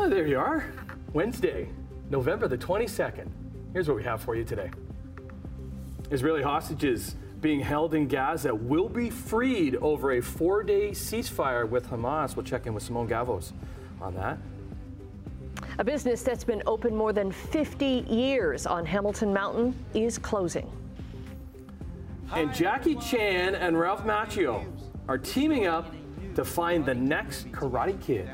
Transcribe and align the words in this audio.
Oh, 0.00 0.08
there 0.08 0.28
you 0.28 0.38
are. 0.38 0.64
Wednesday, 1.12 1.68
November 2.08 2.46
the 2.46 2.56
22nd. 2.56 3.28
Here's 3.72 3.88
what 3.88 3.96
we 3.96 4.04
have 4.04 4.22
for 4.22 4.36
you 4.36 4.44
today. 4.44 4.70
Israeli 6.12 6.40
hostages 6.40 7.16
being 7.40 7.58
held 7.58 7.94
in 7.94 8.06
Gaza 8.06 8.54
will 8.54 8.88
be 8.88 9.10
freed 9.10 9.74
over 9.76 10.12
a 10.12 10.20
four 10.20 10.62
day 10.62 10.90
ceasefire 10.90 11.68
with 11.68 11.90
Hamas. 11.90 12.36
We'll 12.36 12.46
check 12.46 12.66
in 12.66 12.74
with 12.74 12.84
Simone 12.84 13.08
Gavos 13.08 13.52
on 14.00 14.14
that. 14.14 14.38
A 15.80 15.84
business 15.84 16.22
that's 16.22 16.44
been 16.44 16.62
open 16.64 16.94
more 16.94 17.12
than 17.12 17.32
50 17.32 18.06
years 18.08 18.66
on 18.66 18.86
Hamilton 18.86 19.34
Mountain 19.34 19.74
is 19.94 20.16
closing. 20.16 20.70
And 22.32 22.54
Jackie 22.54 22.94
Chan 22.94 23.56
and 23.56 23.76
Ralph 23.76 24.04
Macchio 24.04 24.64
are 25.08 25.18
teaming 25.18 25.66
up 25.66 25.92
to 26.36 26.44
find 26.44 26.86
the 26.86 26.94
next 26.94 27.50
Karate 27.50 28.00
Kid. 28.00 28.30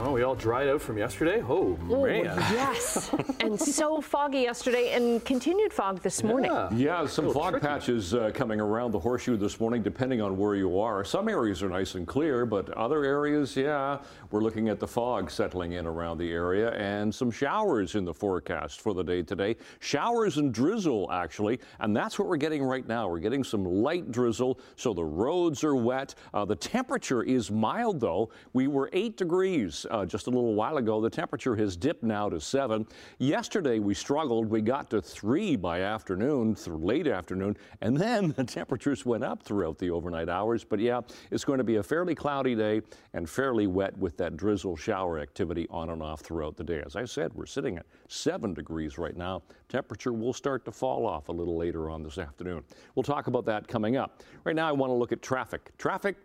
Oh, 0.00 0.12
we 0.12 0.22
all 0.22 0.36
dried 0.36 0.68
out 0.68 0.80
from 0.80 0.96
yesterday. 0.96 1.42
Oh, 1.48 1.76
Oh, 1.90 2.06
man. 2.06 2.24
yes. 2.24 3.10
and 3.40 3.60
so 3.60 4.00
foggy 4.00 4.38
yesterday 4.38 4.92
and 4.92 5.22
continued 5.24 5.72
fog 5.72 6.00
this 6.02 6.22
morning. 6.22 6.52
Yeah. 6.52 6.70
Yeah, 6.72 7.06
some 7.06 7.32
fog 7.32 7.54
tricky. 7.54 7.66
patches 7.66 8.14
uh, 8.14 8.30
coming 8.32 8.60
around 8.60 8.92
the 8.92 8.98
horseshoe 9.00 9.36
this 9.36 9.58
morning, 9.58 9.82
depending 9.82 10.20
on 10.20 10.36
where 10.38 10.54
you 10.54 10.78
are. 10.78 11.04
Some 11.04 11.28
areas 11.28 11.64
are 11.64 11.68
nice 11.68 11.96
and 11.96 12.06
clear, 12.06 12.46
but 12.46 12.70
other 12.70 13.04
areas, 13.04 13.56
yeah, 13.56 13.98
we're 14.30 14.40
looking 14.40 14.68
at 14.68 14.78
the 14.78 14.86
fog 14.86 15.32
settling 15.32 15.72
in 15.72 15.84
around 15.84 16.18
the 16.18 16.30
area 16.30 16.70
and 16.74 17.12
some 17.12 17.32
showers 17.32 17.96
in 17.96 18.04
the 18.04 18.14
forecast 18.14 18.80
for 18.80 18.94
the 18.94 19.02
day 19.02 19.22
today. 19.24 19.56
Showers 19.80 20.36
and 20.38 20.54
drizzle, 20.54 21.10
actually, 21.10 21.58
and 21.80 21.94
that's 21.94 22.20
what 22.20 22.28
we're 22.28 22.36
getting 22.36 22.62
right 22.62 22.86
now. 22.86 23.08
We're 23.08 23.18
getting 23.18 23.42
some 23.42 23.64
light 23.64 24.12
drizzle, 24.12 24.60
so 24.76 24.94
the 24.94 25.04
roads 25.04 25.64
are 25.64 25.74
wet. 25.74 26.14
Uh, 26.32 26.44
the 26.44 26.56
temperature 26.56 27.24
is 27.24 27.50
mild, 27.50 27.98
though. 27.98 28.30
We 28.52 28.68
were 28.68 28.90
eight 28.92 29.16
degrees 29.16 29.86
uh, 29.90 30.04
just 30.04 30.26
a 30.26 30.30
little 30.30 30.54
while 30.54 30.76
ago. 30.76 31.00
The 31.00 31.10
temperature 31.10 31.56
has 31.56 31.76
dipped 31.76 32.02
now 32.02 32.28
to 32.28 32.40
seven. 32.40 32.86
Yesterday 33.18 33.78
we 33.78 33.94
struggled. 33.94 34.48
We 34.48 34.60
got 34.60 34.90
to 34.90 35.02
three 35.02 35.56
by 35.56 35.82
afternoon, 35.82 36.56
late 36.66 37.06
afternoon, 37.06 37.56
and 37.80 37.96
then 37.96 38.28
the 38.36 38.44
temperatures 38.44 39.04
went 39.04 39.24
up 39.24 39.42
throughout 39.42 39.78
the 39.78 39.90
overnight 39.90 40.28
hours. 40.28 40.64
But 40.64 40.80
yeah, 40.80 41.00
it's 41.30 41.44
going 41.44 41.58
to 41.58 41.64
be 41.64 41.76
a 41.76 41.82
fairly 41.82 42.14
cloudy 42.14 42.54
day 42.54 42.82
and 43.14 43.28
fairly 43.28 43.66
wet 43.66 43.96
with 43.98 44.16
that 44.18 44.36
drizzle 44.36 44.76
shower 44.76 45.18
activity 45.18 45.66
on 45.70 45.90
and 45.90 46.02
off 46.02 46.20
throughout 46.20 46.56
the 46.56 46.64
day. 46.64 46.82
As 46.84 46.96
I 46.96 47.04
said, 47.04 47.32
we're 47.34 47.46
sitting 47.46 47.78
at 47.78 47.86
seven 48.08 48.54
degrees 48.54 48.98
right 48.98 49.16
now. 49.16 49.42
Temperature 49.68 50.12
will 50.12 50.32
start 50.32 50.64
to 50.64 50.72
fall 50.72 51.06
off 51.06 51.28
a 51.28 51.32
little 51.32 51.56
later 51.56 51.90
on 51.90 52.02
this 52.02 52.18
afternoon. 52.18 52.62
We'll 52.94 53.02
talk 53.02 53.26
about 53.26 53.44
that 53.46 53.68
coming 53.68 53.96
up. 53.96 54.22
Right 54.44 54.56
now, 54.56 54.68
I 54.68 54.72
want 54.72 54.90
to 54.90 54.94
look 54.94 55.12
at 55.12 55.22
traffic. 55.22 55.70
Traffic 55.78 56.16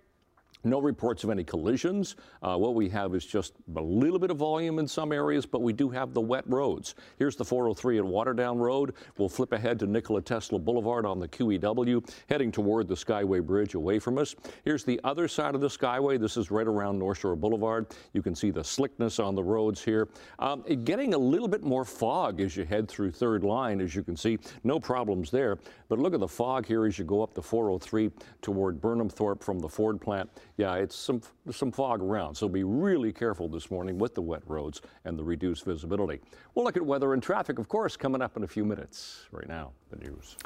no 0.63 0.79
reports 0.79 1.23
of 1.23 1.29
any 1.29 1.43
collisions. 1.43 2.15
Uh, 2.41 2.57
what 2.57 2.75
we 2.75 2.89
have 2.89 3.15
is 3.15 3.25
just 3.25 3.53
a 3.75 3.81
little 3.81 4.19
bit 4.19 4.31
of 4.31 4.37
volume 4.37 4.79
in 4.79 4.87
some 4.87 5.11
areas, 5.11 5.45
but 5.45 5.61
we 5.61 5.73
do 5.73 5.89
have 5.89 6.13
the 6.13 6.21
wet 6.21 6.43
roads. 6.47 6.95
Here's 7.17 7.35
the 7.35 7.45
403 7.45 7.99
at 7.99 8.03
Waterdown 8.03 8.57
Road. 8.57 8.93
We'll 9.17 9.29
flip 9.29 9.51
ahead 9.51 9.79
to 9.79 9.87
Nikola 9.87 10.21
Tesla 10.21 10.59
Boulevard 10.59 11.05
on 11.05 11.19
the 11.19 11.27
QEW, 11.27 12.09
heading 12.29 12.51
toward 12.51 12.87
the 12.87 12.95
Skyway 12.95 13.43
Bridge 13.43 13.75
away 13.75 13.99
from 13.99 14.17
us. 14.17 14.35
Here's 14.63 14.83
the 14.83 14.99
other 15.03 15.27
side 15.27 15.55
of 15.55 15.61
the 15.61 15.67
Skyway. 15.67 16.19
This 16.19 16.37
is 16.37 16.51
right 16.51 16.67
around 16.67 16.99
North 16.99 17.19
Shore 17.19 17.35
Boulevard. 17.35 17.87
You 18.13 18.21
can 18.21 18.35
see 18.35 18.51
the 18.51 18.63
slickness 18.63 19.19
on 19.19 19.35
the 19.35 19.43
roads 19.43 19.83
here. 19.83 20.09
Um, 20.39 20.63
getting 20.83 21.13
a 21.13 21.17
little 21.17 21.47
bit 21.47 21.63
more 21.63 21.85
fog 21.85 22.41
as 22.41 22.55
you 22.55 22.65
head 22.65 22.87
through 22.87 23.11
third 23.11 23.43
line, 23.43 23.81
as 23.81 23.95
you 23.95 24.03
can 24.03 24.15
see. 24.15 24.39
No 24.63 24.79
problems 24.79 25.31
there. 25.31 25.57
But 25.89 25.99
look 25.99 26.13
at 26.13 26.19
the 26.19 26.27
fog 26.27 26.65
here 26.65 26.85
as 26.85 26.97
you 26.97 27.05
go 27.05 27.21
up 27.21 27.33
the 27.33 27.41
403 27.41 28.11
toward 28.41 28.81
Burnhamthorpe 28.81 29.43
from 29.43 29.59
the 29.59 29.69
Ford 29.69 29.99
plant. 30.01 30.29
Yeah, 30.57 30.75
it's 30.75 30.95
some 30.95 31.21
some 31.51 31.71
fog 31.71 32.01
around, 32.01 32.35
so 32.35 32.47
be 32.47 32.63
really 32.63 33.11
careful 33.11 33.47
this 33.47 33.71
morning 33.71 33.97
with 33.97 34.13
the 34.13 34.21
wet 34.21 34.43
roads 34.45 34.81
and 35.03 35.17
the 35.17 35.23
reduced 35.23 35.65
visibility. 35.65 36.19
We'll 36.53 36.63
look 36.63 36.77
at 36.77 36.85
weather 36.85 37.13
and 37.13 37.23
traffic, 37.23 37.57
of 37.57 37.67
course, 37.67 37.97
coming 37.97 38.21
up 38.21 38.37
in 38.37 38.43
a 38.43 38.47
few 38.47 38.63
minutes. 38.63 39.25
Right 39.31 39.47
now, 39.47 39.71
the 39.89 39.97
news. 39.97 40.37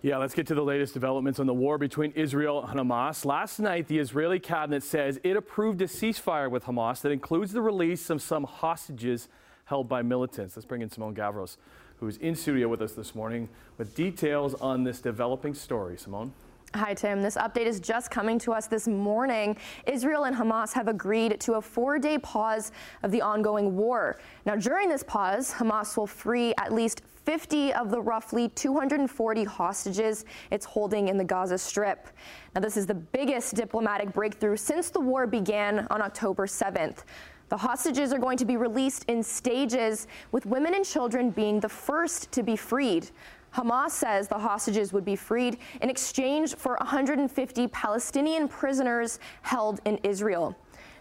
Yeah, 0.00 0.18
let's 0.18 0.34
get 0.34 0.46
to 0.48 0.54
the 0.54 0.62
latest 0.62 0.92
developments 0.92 1.40
on 1.40 1.46
the 1.46 1.54
war 1.54 1.78
between 1.78 2.12
Israel 2.12 2.64
and 2.64 2.78
Hamas. 2.78 3.24
Last 3.24 3.58
night, 3.58 3.88
the 3.88 3.98
Israeli 3.98 4.38
cabinet 4.38 4.82
says 4.82 5.18
it 5.24 5.36
approved 5.36 5.80
a 5.82 5.86
ceasefire 5.86 6.50
with 6.50 6.64
Hamas 6.64 7.00
that 7.02 7.10
includes 7.10 7.52
the 7.52 7.62
release 7.62 8.10
of 8.10 8.20
some 8.20 8.44
hostages 8.44 9.28
held 9.64 9.88
by 9.88 10.02
militants. 10.02 10.56
Let's 10.56 10.66
bring 10.66 10.82
in 10.82 10.90
Simone 10.90 11.14
Gavros, 11.14 11.56
who's 11.98 12.16
in 12.18 12.34
studio 12.34 12.68
with 12.68 12.82
us 12.82 12.92
this 12.92 13.14
morning 13.14 13.48
with 13.78 13.94
details 13.94 14.54
on 14.54 14.84
this 14.84 15.00
developing 15.00 15.54
story. 15.54 15.96
Simone? 15.96 16.34
Hi, 16.76 16.92
Tim. 16.92 17.22
This 17.22 17.36
update 17.36 17.66
is 17.66 17.78
just 17.78 18.10
coming 18.10 18.36
to 18.40 18.52
us 18.52 18.66
this 18.66 18.88
morning. 18.88 19.56
Israel 19.86 20.24
and 20.24 20.34
Hamas 20.34 20.72
have 20.72 20.88
agreed 20.88 21.38
to 21.42 21.52
a 21.52 21.60
four 21.60 22.00
day 22.00 22.18
pause 22.18 22.72
of 23.04 23.12
the 23.12 23.22
ongoing 23.22 23.76
war. 23.76 24.18
Now, 24.44 24.56
during 24.56 24.88
this 24.88 25.04
pause, 25.04 25.52
Hamas 25.52 25.96
will 25.96 26.08
free 26.08 26.52
at 26.58 26.72
least 26.72 27.02
50 27.26 27.72
of 27.74 27.92
the 27.92 28.00
roughly 28.00 28.48
240 28.48 29.44
hostages 29.44 30.24
it's 30.50 30.66
holding 30.66 31.06
in 31.06 31.16
the 31.16 31.22
Gaza 31.22 31.58
Strip. 31.58 32.08
Now, 32.56 32.60
this 32.60 32.76
is 32.76 32.86
the 32.86 32.94
biggest 32.94 33.54
diplomatic 33.54 34.12
breakthrough 34.12 34.56
since 34.56 34.90
the 34.90 34.98
war 34.98 35.28
began 35.28 35.86
on 35.90 36.02
October 36.02 36.48
7th. 36.48 37.04
The 37.50 37.56
hostages 37.56 38.12
are 38.12 38.18
going 38.18 38.38
to 38.38 38.44
be 38.44 38.56
released 38.56 39.04
in 39.06 39.22
stages, 39.22 40.08
with 40.32 40.44
women 40.44 40.74
and 40.74 40.84
children 40.84 41.30
being 41.30 41.60
the 41.60 41.68
first 41.68 42.32
to 42.32 42.42
be 42.42 42.56
freed. 42.56 43.10
Hamas 43.54 43.90
says 43.90 44.26
the 44.26 44.38
hostages 44.38 44.92
would 44.92 45.04
be 45.04 45.14
freed 45.14 45.58
in 45.80 45.88
exchange 45.88 46.56
for 46.56 46.76
150 46.80 47.68
Palestinian 47.68 48.48
prisoners 48.48 49.20
held 49.42 49.80
in 49.84 49.96
Israel. 49.98 50.56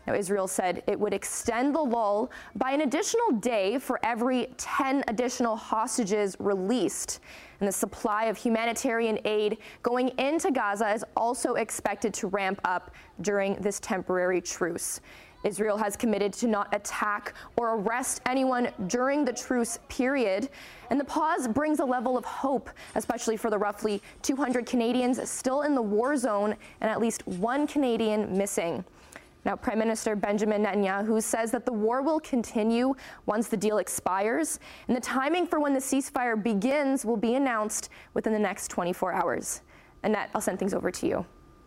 Now, 0.06 0.14
Israel 0.14 0.48
said 0.48 0.84
it 0.86 1.00
would 1.00 1.14
extend 1.14 1.74
the 1.74 1.82
lull 1.82 2.30
by 2.56 2.72
an 2.72 2.82
additional 2.82 3.32
day 3.40 3.80
for 3.80 4.00
every 4.04 4.48
10 4.58 5.04
additional 5.08 5.56
hostages 5.56 6.36
released. 6.40 7.22
And 7.60 7.68
the 7.68 7.74
supply 7.74 8.26
of 8.26 8.38
humanitarian 8.38 9.18
aid 9.24 9.60
going 9.82 10.10
into 10.20 10.52
Gaza 10.52 10.94
is 10.94 11.06
also 11.16 11.54
expected 11.54 12.14
to 12.16 12.28
ramp 12.28 12.60
up 12.66 12.92
during 13.22 13.56
this 13.56 13.80
temporary 13.80 14.42
truce. 14.42 15.00
Israel 15.44 15.78
has 15.78 15.96
committed 15.96 16.34
to 16.34 16.48
not 16.48 16.74
attack 16.74 17.34
or 17.58 17.76
arrest 17.76 18.22
anyone 18.26 18.70
during 18.88 19.26
the 19.26 19.34
truce 19.34 19.80
period. 19.90 20.50
And 20.90 21.00
the 21.00 21.06
pause 21.06 21.48
brings 21.48 21.80
a 21.80 21.86
level 21.86 22.18
of 22.18 22.26
hope, 22.26 22.70
especially 22.96 23.38
for 23.38 23.50
the 23.50 23.58
roughly 23.58 24.02
200 24.22 24.66
Canadians 24.66 25.30
still 25.30 25.62
in 25.62 25.76
the 25.76 25.82
war 25.82 26.18
zone 26.18 26.56
and 26.82 26.90
at 26.90 27.00
least 27.00 27.26
one 27.28 27.68
Canadian 27.68 28.38
missing. 28.38 28.84
Now, 29.46 29.58
Prime 29.58 29.80
Minister 29.80 30.16
Benjamin 30.16 30.64
Netanyahu 30.64 31.22
says 31.22 31.52
that 31.52 31.66
the 31.66 31.74
war 31.74 32.02
will 32.02 32.20
continue 32.22 32.96
once 33.26 33.50
the 33.50 33.58
deal 33.58 33.80
expires, 33.80 34.60
and 34.88 34.96
the 34.96 35.02
timing 35.02 35.46
for 35.46 35.60
when 35.60 35.74
the 35.74 35.82
ceasefire 35.82 36.42
begins 36.42 37.04
will 37.04 37.18
be 37.18 37.36
announced 37.36 37.90
within 38.14 38.32
the 38.32 38.40
next 38.40 38.70
24 38.70 39.12
hours. 39.12 39.62
Annette, 40.04 40.30
I'll 40.34 40.42
send 40.42 40.60
things 40.60 40.74
over 40.74 40.92
to 40.92 41.08
you. 41.08 41.26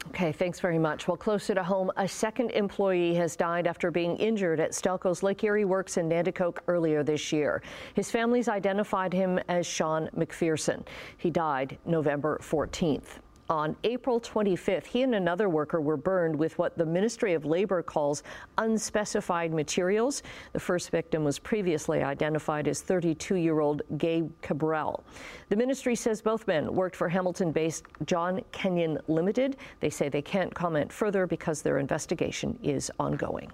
Okay, 0.09 0.33
thanks 0.33 0.61
very 0.61 0.79
much. 0.79 1.09
Well, 1.09 1.17
closer 1.17 1.55
to 1.55 1.63
home, 1.63 1.91
a 1.97 2.09
second 2.09 2.51
employee 2.53 3.15
has 3.15 3.37
died 3.37 3.67
after 3.67 3.91
being 3.91 4.17
injured 4.17 4.61
at 4.61 4.71
Stelco's 4.71 5.23
Lake 5.23 5.45
Erie 5.45 5.65
Works 5.65 5.97
in 5.97 6.09
Nanticoke 6.09 6.59
earlier 6.69 7.03
this 7.03 7.33
year. 7.33 7.63
His 7.95 8.11
family's 8.11 8.49
identified 8.49 9.13
him 9.13 9.39
as 9.49 9.67
Sean 9.67 10.09
McPherson. 10.17 10.87
He 11.19 11.31
died 11.31 11.79
November 11.85 12.41
14th. 12.43 13.19
On 13.49 13.77
April 13.85 14.21
25th, 14.21 14.87
he 14.87 15.03
and 15.03 15.15
another 15.15 15.49
worker 15.49 15.81
were 15.81 15.97
burned 15.97 16.35
with 16.35 16.59
what 16.59 16.77
the 16.77 16.85
Ministry 16.85 17.35
of 17.35 17.45
Labor 17.45 17.81
calls 17.81 18.25
unspecified 18.59 19.53
materials. 19.53 20.25
The 20.53 20.59
first 20.59 20.91
victim 20.91 21.23
was 21.23 21.39
previously 21.39 22.03
identified 22.03 22.67
as 22.67 22.83
32 22.83 23.37
year 23.37 23.61
old 23.61 23.83
Gabe 23.99 24.31
Cabral. 24.43 25.05
The 25.49 25.57
ministry 25.57 25.95
says 25.95 26.21
both 26.21 26.49
men 26.49 26.75
worked 26.75 26.97
for 26.97 27.09
Hamilton 27.09 27.53
based 27.53 27.85
John 28.05 28.41
Kenyon 28.51 28.99
Limited. 29.07 29.57
They 29.79 29.91
say 29.91 30.09
they 30.09 30.23
can't 30.23 30.53
comment 30.53 30.93
further 30.93 31.27
because 31.27 31.63
their 31.63 31.79
investigation 31.79 32.59
is 32.65 32.91
ongoing. 32.99 33.53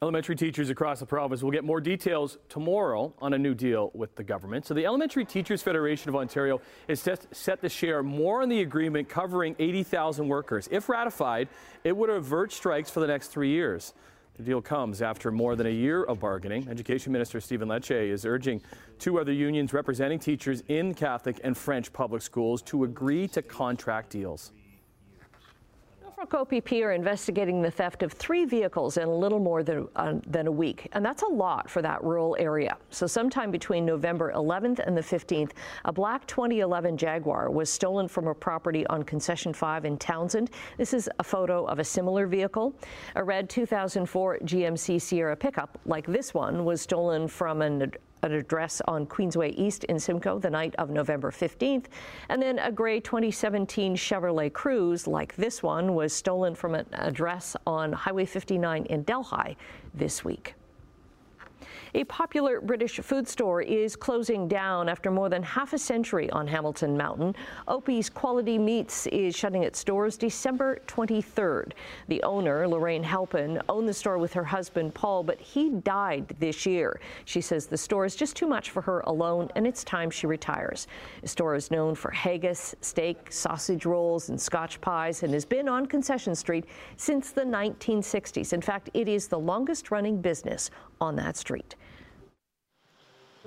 Elementary 0.00 0.36
teachers 0.36 0.70
across 0.70 1.00
the 1.00 1.06
province 1.06 1.42
will 1.42 1.50
get 1.50 1.64
more 1.64 1.80
details 1.80 2.38
tomorrow 2.48 3.12
on 3.18 3.34
a 3.34 3.38
new 3.38 3.52
deal 3.52 3.90
with 3.94 4.14
the 4.14 4.22
government. 4.22 4.64
So, 4.64 4.72
the 4.72 4.86
Elementary 4.86 5.24
Teachers 5.24 5.60
Federation 5.60 6.08
of 6.08 6.14
Ontario 6.14 6.60
is 6.86 7.00
set, 7.00 7.60
to 7.62 7.68
share 7.68 8.04
more 8.04 8.42
on 8.42 8.48
the 8.48 8.60
agreement 8.60 9.08
covering 9.08 9.56
80,000 9.58 10.28
workers. 10.28 10.68
If 10.70 10.88
ratified, 10.88 11.48
it 11.82 11.96
would 11.96 12.10
avert 12.10 12.52
strikes 12.52 12.90
for 12.90 13.00
the 13.00 13.08
next 13.08 13.28
three 13.28 13.50
years. 13.50 13.92
The 14.36 14.44
deal 14.44 14.62
comes 14.62 15.02
after 15.02 15.32
more 15.32 15.56
than 15.56 15.66
a 15.66 15.70
year 15.70 16.04
of 16.04 16.20
bargaining. 16.20 16.68
Education 16.68 17.10
Minister 17.10 17.40
Stephen 17.40 17.68
Lecce 17.68 18.08
is 18.08 18.24
urging 18.24 18.62
two 19.00 19.18
other 19.18 19.32
unions 19.32 19.72
representing 19.72 20.20
teachers 20.20 20.62
in 20.68 20.94
Catholic 20.94 21.40
and 21.42 21.56
French 21.56 21.92
public 21.92 22.22
schools 22.22 22.62
to 22.62 22.84
agree 22.84 23.26
to 23.26 23.42
contract 23.42 24.10
deals. 24.10 24.52
Norfolk 26.18 26.52
OPP 26.52 26.72
are 26.82 26.94
investigating 26.94 27.62
the 27.62 27.70
theft 27.70 28.02
of 28.02 28.12
three 28.12 28.44
vehicles 28.44 28.96
in 28.96 29.06
a 29.06 29.14
little 29.14 29.38
more 29.38 29.62
than, 29.62 29.86
uh, 29.94 30.14
than 30.26 30.48
a 30.48 30.50
week, 30.50 30.88
and 30.92 31.04
that's 31.04 31.22
a 31.22 31.28
lot 31.28 31.70
for 31.70 31.80
that 31.80 32.02
rural 32.02 32.36
area. 32.40 32.76
So, 32.90 33.06
sometime 33.06 33.52
between 33.52 33.86
November 33.86 34.32
11th 34.32 34.80
and 34.80 34.96
the 34.96 35.00
15th, 35.00 35.52
a 35.84 35.92
black 35.92 36.26
2011 36.26 36.96
Jaguar 36.96 37.50
was 37.50 37.70
stolen 37.70 38.08
from 38.08 38.26
a 38.26 38.34
property 38.34 38.84
on 38.88 39.04
Concession 39.04 39.52
5 39.52 39.84
in 39.84 39.96
Townsend. 39.96 40.50
This 40.76 40.92
is 40.92 41.08
a 41.20 41.24
photo 41.24 41.64
of 41.66 41.78
a 41.78 41.84
similar 41.84 42.26
vehicle. 42.26 42.74
A 43.14 43.22
red 43.22 43.48
2004 43.48 44.38
GMC 44.42 45.00
Sierra 45.00 45.36
pickup, 45.36 45.78
like 45.86 46.06
this 46.08 46.34
one, 46.34 46.64
was 46.64 46.80
stolen 46.80 47.28
from 47.28 47.62
an 47.62 47.92
an 48.22 48.32
address 48.32 48.80
on 48.86 49.06
Queensway 49.06 49.54
East 49.56 49.84
in 49.84 49.98
Simcoe 49.98 50.38
the 50.38 50.50
night 50.50 50.74
of 50.78 50.90
November 50.90 51.30
15th. 51.30 51.86
And 52.28 52.42
then 52.42 52.58
a 52.58 52.72
gray 52.72 53.00
2017 53.00 53.96
Chevrolet 53.96 54.50
Cruze, 54.50 55.06
like 55.06 55.34
this 55.36 55.62
one, 55.62 55.94
was 55.94 56.12
stolen 56.12 56.54
from 56.54 56.74
an 56.74 56.86
address 56.92 57.56
on 57.66 57.92
Highway 57.92 58.24
59 58.24 58.86
in 58.86 59.02
Delhi 59.02 59.56
this 59.94 60.24
week. 60.24 60.54
A 61.94 62.04
popular 62.04 62.60
British 62.60 63.00
food 63.00 63.26
store 63.26 63.62
is 63.62 63.96
closing 63.96 64.46
down 64.46 64.90
after 64.90 65.10
more 65.10 65.30
than 65.30 65.42
half 65.42 65.72
a 65.72 65.78
century 65.78 66.28
on 66.30 66.46
Hamilton 66.46 66.98
Mountain. 66.98 67.34
Opie's 67.66 68.10
Quality 68.10 68.58
Meats 68.58 69.06
is 69.06 69.34
shutting 69.34 69.62
its 69.62 69.82
doors 69.84 70.18
December 70.18 70.80
23rd. 70.86 71.72
The 72.08 72.22
owner, 72.24 72.68
Lorraine 72.68 73.02
Halpin, 73.02 73.62
owned 73.70 73.88
the 73.88 73.94
store 73.94 74.18
with 74.18 74.34
her 74.34 74.44
husband 74.44 74.94
Paul, 74.94 75.22
but 75.22 75.40
he 75.40 75.70
died 75.70 76.36
this 76.38 76.66
year. 76.66 77.00
She 77.24 77.40
says 77.40 77.66
the 77.66 77.78
store 77.78 78.04
is 78.04 78.16
just 78.16 78.36
too 78.36 78.46
much 78.46 78.70
for 78.70 78.82
her 78.82 79.00
alone 79.00 79.48
and 79.56 79.66
it's 79.66 79.82
time 79.82 80.10
she 80.10 80.26
retires. 80.26 80.88
The 81.22 81.28
store 81.28 81.54
is 81.54 81.70
known 81.70 81.94
for 81.94 82.10
haggis, 82.10 82.74
steak, 82.82 83.32
sausage 83.32 83.86
rolls, 83.86 84.28
and 84.28 84.38
scotch 84.38 84.78
pies 84.82 85.22
and 85.22 85.32
has 85.32 85.46
been 85.46 85.68
on 85.68 85.86
Concession 85.86 86.34
Street 86.34 86.66
since 86.98 87.30
the 87.30 87.42
1960s. 87.42 88.52
In 88.52 88.60
fact, 88.60 88.90
it 88.92 89.08
is 89.08 89.28
the 89.28 89.38
longest 89.38 89.90
running 89.90 90.20
business 90.20 90.70
on 91.00 91.16
that 91.16 91.36
street. 91.36 91.76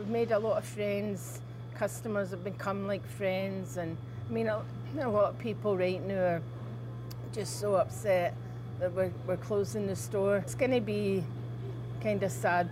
We've 0.02 0.10
made 0.10 0.32
a 0.32 0.40
lot 0.40 0.58
of 0.58 0.66
friends. 0.66 1.42
Customers 1.76 2.32
have 2.32 2.44
become 2.44 2.88
like 2.88 3.08
friends, 3.08 3.78
and 3.78 3.96
I 4.28 4.34
mean, 4.34 4.48
a, 4.48 4.64
a 5.00 5.08
lot 5.08 5.26
of 5.26 5.38
people 5.38 5.78
right 5.78 6.04
now 6.04 6.16
are 6.16 6.42
just 7.32 7.60
so 7.60 7.76
upset 7.76 8.34
that 8.80 8.92
we're, 8.94 9.12
we're 9.28 9.38
closing 9.38 9.86
the 9.86 9.96
store. 9.96 10.38
It's 10.38 10.56
going 10.56 10.72
to 10.72 10.82
be 10.82 11.24
kind 12.02 12.24
of 12.24 12.32
sad. 12.32 12.72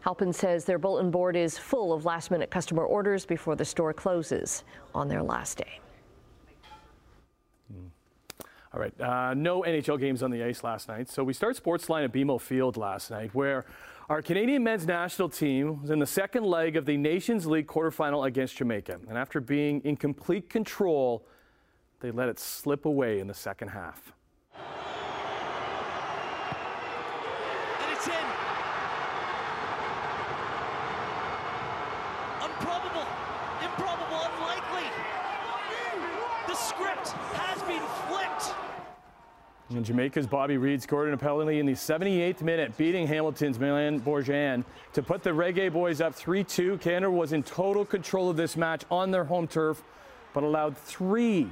Halpin 0.00 0.32
says 0.32 0.64
their 0.64 0.78
bulletin 0.78 1.10
board 1.10 1.36
is 1.36 1.58
full 1.58 1.92
of 1.92 2.06
last 2.06 2.30
minute 2.30 2.50
customer 2.50 2.86
orders 2.86 3.26
before 3.26 3.54
the 3.54 3.64
store 3.66 3.92
closes 3.92 4.64
on 4.94 5.06
their 5.06 5.22
last 5.22 5.58
day. 5.58 5.80
All 8.72 8.80
right, 8.80 9.00
uh, 9.00 9.34
no 9.34 9.62
NHL 9.62 10.00
games 10.00 10.22
on 10.22 10.30
the 10.30 10.42
ice 10.42 10.64
last 10.64 10.88
night. 10.88 11.10
So 11.10 11.22
we 11.22 11.34
start 11.34 11.62
Sportsline 11.62 12.04
at 12.04 12.12
BMO 12.12 12.40
Field 12.40 12.78
last 12.78 13.10
night, 13.10 13.34
where 13.34 13.66
our 14.08 14.20
Canadian 14.20 14.62
men's 14.62 14.86
national 14.86 15.30
team 15.30 15.80
was 15.80 15.90
in 15.90 15.98
the 15.98 16.06
second 16.06 16.44
leg 16.44 16.76
of 16.76 16.84
the 16.84 16.96
Nations 16.96 17.46
League 17.46 17.66
quarterfinal 17.66 18.26
against 18.26 18.56
Jamaica. 18.56 19.00
And 19.08 19.16
after 19.16 19.40
being 19.40 19.80
in 19.80 19.96
complete 19.96 20.50
control, 20.50 21.26
they 22.00 22.10
let 22.10 22.28
it 22.28 22.38
slip 22.38 22.84
away 22.84 23.20
in 23.20 23.26
the 23.26 23.34
second 23.34 23.68
half. 23.68 24.12
And 27.76 28.43
Jamaica's 39.70 40.26
Bobby 40.26 40.58
Reid 40.58 40.82
scored 40.82 41.08
an 41.08 41.18
penalty 41.18 41.58
in 41.58 41.64
the 41.64 41.72
78th 41.72 42.42
minute, 42.42 42.76
beating 42.76 43.06
Hamilton's 43.06 43.58
Milan 43.58 43.98
Borjan 43.98 44.62
to 44.92 45.02
put 45.02 45.22
the 45.22 45.30
Reggae 45.30 45.72
Boys 45.72 46.02
up 46.02 46.14
3-2. 46.14 46.78
Canada 46.80 47.10
was 47.10 47.32
in 47.32 47.42
total 47.42 47.84
control 47.84 48.28
of 48.28 48.36
this 48.36 48.58
match 48.58 48.84
on 48.90 49.10
their 49.10 49.24
home 49.24 49.46
turf, 49.46 49.82
but 50.34 50.42
allowed 50.42 50.76
three 50.76 51.50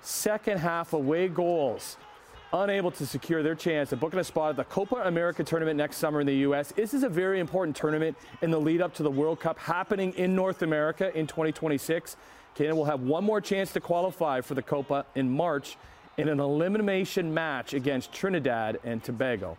second 0.00 0.58
half 0.58 0.94
away 0.94 1.28
goals, 1.28 1.98
unable 2.54 2.90
to 2.90 3.04
secure 3.04 3.42
their 3.42 3.54
chance 3.54 3.92
of 3.92 4.00
booking 4.00 4.18
a 4.18 4.24
spot 4.24 4.50
at 4.50 4.56
the 4.56 4.64
Copa 4.64 4.96
America 5.04 5.44
tournament 5.44 5.76
next 5.76 5.98
summer 5.98 6.22
in 6.22 6.26
the 6.26 6.36
U.S. 6.36 6.72
This 6.72 6.94
is 6.94 7.02
a 7.02 7.08
very 7.08 7.38
important 7.38 7.76
tournament 7.76 8.16
in 8.40 8.50
the 8.50 8.58
lead 8.58 8.80
up 8.80 8.94
to 8.94 9.02
the 9.02 9.10
World 9.10 9.40
Cup 9.40 9.58
happening 9.58 10.14
in 10.14 10.34
North 10.34 10.62
America 10.62 11.16
in 11.16 11.26
2026. 11.26 12.16
Canada 12.54 12.74
will 12.74 12.86
have 12.86 13.02
one 13.02 13.24
more 13.24 13.42
chance 13.42 13.72
to 13.72 13.80
qualify 13.80 14.40
for 14.40 14.54
the 14.54 14.62
Copa 14.62 15.04
in 15.14 15.30
March 15.30 15.76
in 16.18 16.28
an 16.28 16.40
elimination 16.40 17.32
match 17.32 17.74
against 17.74 18.12
Trinidad 18.12 18.78
and 18.84 19.02
Tobago. 19.02 19.56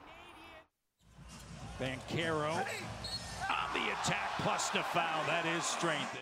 Banchero 1.80 2.52
on 2.52 3.74
the 3.74 3.92
attack 3.92 4.32
plus 4.40 4.70
the 4.70 4.84
foul. 4.84 5.26
That 5.26 5.46
is 5.58 5.64
strength. 5.64 6.18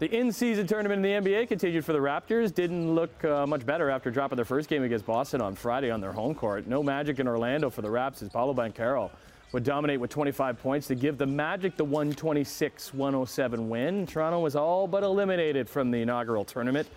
The 0.00 0.10
in-season 0.12 0.66
tournament 0.66 1.06
in 1.06 1.22
the 1.22 1.30
NBA 1.30 1.46
continued 1.46 1.84
for 1.84 1.92
the 1.92 2.00
Raptors. 2.00 2.52
Didn't 2.52 2.92
look 2.94 3.24
uh, 3.24 3.46
much 3.46 3.64
better 3.64 3.90
after 3.90 4.10
dropping 4.10 4.34
their 4.36 4.44
first 4.44 4.68
game 4.68 4.82
against 4.82 5.06
Boston 5.06 5.40
on 5.40 5.54
Friday 5.54 5.90
on 5.90 6.00
their 6.00 6.12
home 6.12 6.34
court. 6.34 6.66
No 6.66 6.82
magic 6.82 7.20
in 7.20 7.28
Orlando 7.28 7.70
for 7.70 7.80
the 7.80 7.90
Raps 7.90 8.20
as 8.20 8.28
Paolo 8.28 8.52
Banchero 8.54 9.08
would 9.52 9.62
dominate 9.62 10.00
with 10.00 10.10
25 10.10 10.60
points 10.60 10.88
to 10.88 10.96
give 10.96 11.16
the 11.16 11.26
Magic 11.26 11.76
the 11.76 11.86
126-107 11.86 13.68
win. 13.68 14.04
Toronto 14.04 14.40
was 14.40 14.56
all 14.56 14.88
but 14.88 15.04
eliminated 15.04 15.68
from 15.68 15.92
the 15.92 15.98
inaugural 15.98 16.44
tournament. 16.44 16.88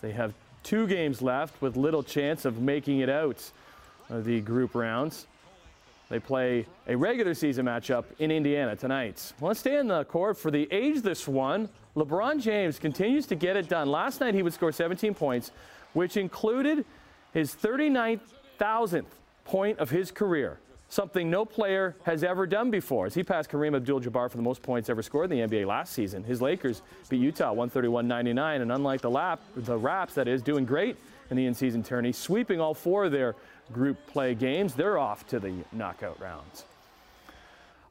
They 0.00 0.12
have 0.12 0.32
two 0.62 0.86
games 0.86 1.22
left 1.22 1.60
with 1.60 1.76
little 1.76 2.02
chance 2.02 2.44
of 2.44 2.60
making 2.60 3.00
it 3.00 3.08
out 3.08 3.50
of 4.08 4.24
the 4.24 4.40
group 4.40 4.74
rounds. 4.74 5.26
They 6.08 6.18
play 6.18 6.66
a 6.88 6.96
regular 6.96 7.34
season 7.34 7.66
matchup 7.66 8.04
in 8.18 8.30
Indiana 8.30 8.74
tonight. 8.74 9.32
Well, 9.38 9.48
let's 9.48 9.60
stay 9.60 9.78
in 9.78 9.86
the 9.86 10.04
court 10.04 10.36
for 10.36 10.50
the 10.50 10.66
age 10.72 11.02
this 11.02 11.28
one. 11.28 11.68
LeBron 11.96 12.40
James 12.40 12.78
continues 12.78 13.26
to 13.26 13.36
get 13.36 13.56
it 13.56 13.68
done. 13.68 13.88
Last 13.88 14.20
night 14.20 14.34
he 14.34 14.42
would 14.42 14.52
score 14.52 14.72
17 14.72 15.14
points, 15.14 15.52
which 15.92 16.16
included 16.16 16.84
his 17.32 17.54
39,000th 17.54 19.04
point 19.44 19.78
of 19.78 19.90
his 19.90 20.10
career 20.10 20.58
something 20.90 21.30
no 21.30 21.44
player 21.44 21.96
has 22.02 22.22
ever 22.22 22.46
done 22.46 22.70
before. 22.70 23.06
As 23.06 23.14
he 23.14 23.22
passed 23.22 23.48
Kareem 23.48 23.74
Abdul-Jabbar 23.74 24.30
for 24.30 24.36
the 24.36 24.42
most 24.42 24.60
points 24.60 24.90
ever 24.90 25.02
scored 25.02 25.32
in 25.32 25.38
the 25.38 25.46
NBA 25.46 25.66
last 25.66 25.94
season. 25.94 26.22
His 26.22 26.42
Lakers 26.42 26.82
beat 27.08 27.20
Utah 27.20 27.54
131-99, 27.54 28.60
and 28.60 28.72
unlike 28.72 29.00
the 29.00 29.10
lap, 29.10 29.40
the 29.56 29.78
Raps, 29.78 30.14
that 30.14 30.28
is, 30.28 30.42
doing 30.42 30.66
great 30.66 30.96
in 31.30 31.36
the 31.36 31.46
in-season 31.46 31.82
tourney, 31.82 32.12
sweeping 32.12 32.60
all 32.60 32.74
four 32.74 33.04
of 33.04 33.12
their 33.12 33.36
group 33.72 34.04
play 34.06 34.34
games, 34.34 34.74
they're 34.74 34.98
off 34.98 35.26
to 35.28 35.38
the 35.38 35.54
knockout 35.72 36.20
rounds. 36.20 36.64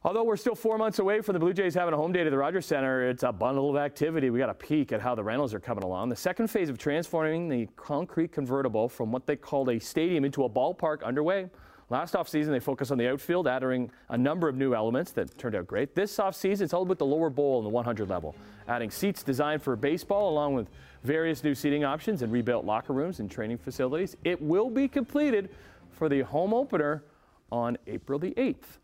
Although 0.02 0.24
we're 0.24 0.36
still 0.36 0.54
four 0.54 0.78
months 0.78 0.98
away 0.98 1.20
from 1.20 1.34
the 1.34 1.38
Blue 1.38 1.52
Jays 1.52 1.74
having 1.74 1.92
a 1.92 1.96
home 1.96 2.10
day 2.10 2.24
to 2.24 2.30
the 2.30 2.38
Rogers 2.38 2.64
Center, 2.64 3.08
it's 3.08 3.22
a 3.22 3.32
bundle 3.32 3.68
of 3.68 3.76
activity. 3.76 4.30
We 4.30 4.38
got 4.38 4.48
a 4.48 4.54
peek 4.54 4.92
at 4.92 5.00
how 5.00 5.14
the 5.14 5.22
rentals 5.22 5.52
are 5.52 5.60
coming 5.60 5.84
along. 5.84 6.08
The 6.08 6.16
second 6.16 6.48
phase 6.48 6.70
of 6.70 6.78
transforming 6.78 7.48
the 7.50 7.68
concrete 7.76 8.32
convertible 8.32 8.88
from 8.88 9.12
what 9.12 9.26
they 9.26 9.36
called 9.36 9.68
a 9.68 9.78
stadium 9.78 10.24
into 10.24 10.44
a 10.44 10.48
ballpark 10.48 11.02
underway. 11.02 11.50
Last 11.90 12.14
offseason, 12.14 12.50
they 12.50 12.60
focused 12.60 12.92
on 12.92 12.98
the 12.98 13.10
outfield, 13.10 13.48
adding 13.48 13.90
a 14.08 14.16
number 14.16 14.48
of 14.48 14.56
new 14.56 14.74
elements 14.74 15.10
that 15.12 15.36
turned 15.36 15.56
out 15.56 15.66
great. 15.66 15.96
This 15.96 16.16
offseason, 16.18 16.62
it's 16.62 16.72
all 16.72 16.82
about 16.82 16.98
the 16.98 17.06
lower 17.06 17.30
bowl 17.30 17.58
and 17.58 17.66
the 17.66 17.70
100 17.70 18.08
level, 18.08 18.36
adding 18.68 18.92
seats 18.92 19.24
designed 19.24 19.60
for 19.60 19.74
baseball 19.74 20.30
along 20.30 20.54
with 20.54 20.68
various 21.02 21.42
new 21.42 21.52
seating 21.52 21.82
options 21.82 22.22
and 22.22 22.32
rebuilt 22.32 22.64
locker 22.64 22.92
rooms 22.92 23.18
and 23.18 23.28
training 23.28 23.58
facilities. 23.58 24.16
It 24.22 24.40
will 24.40 24.70
be 24.70 24.86
completed 24.86 25.50
for 25.90 26.08
the 26.08 26.20
home 26.20 26.54
opener 26.54 27.02
on 27.50 27.76
April 27.88 28.20
the 28.20 28.30
8th. 28.32 28.78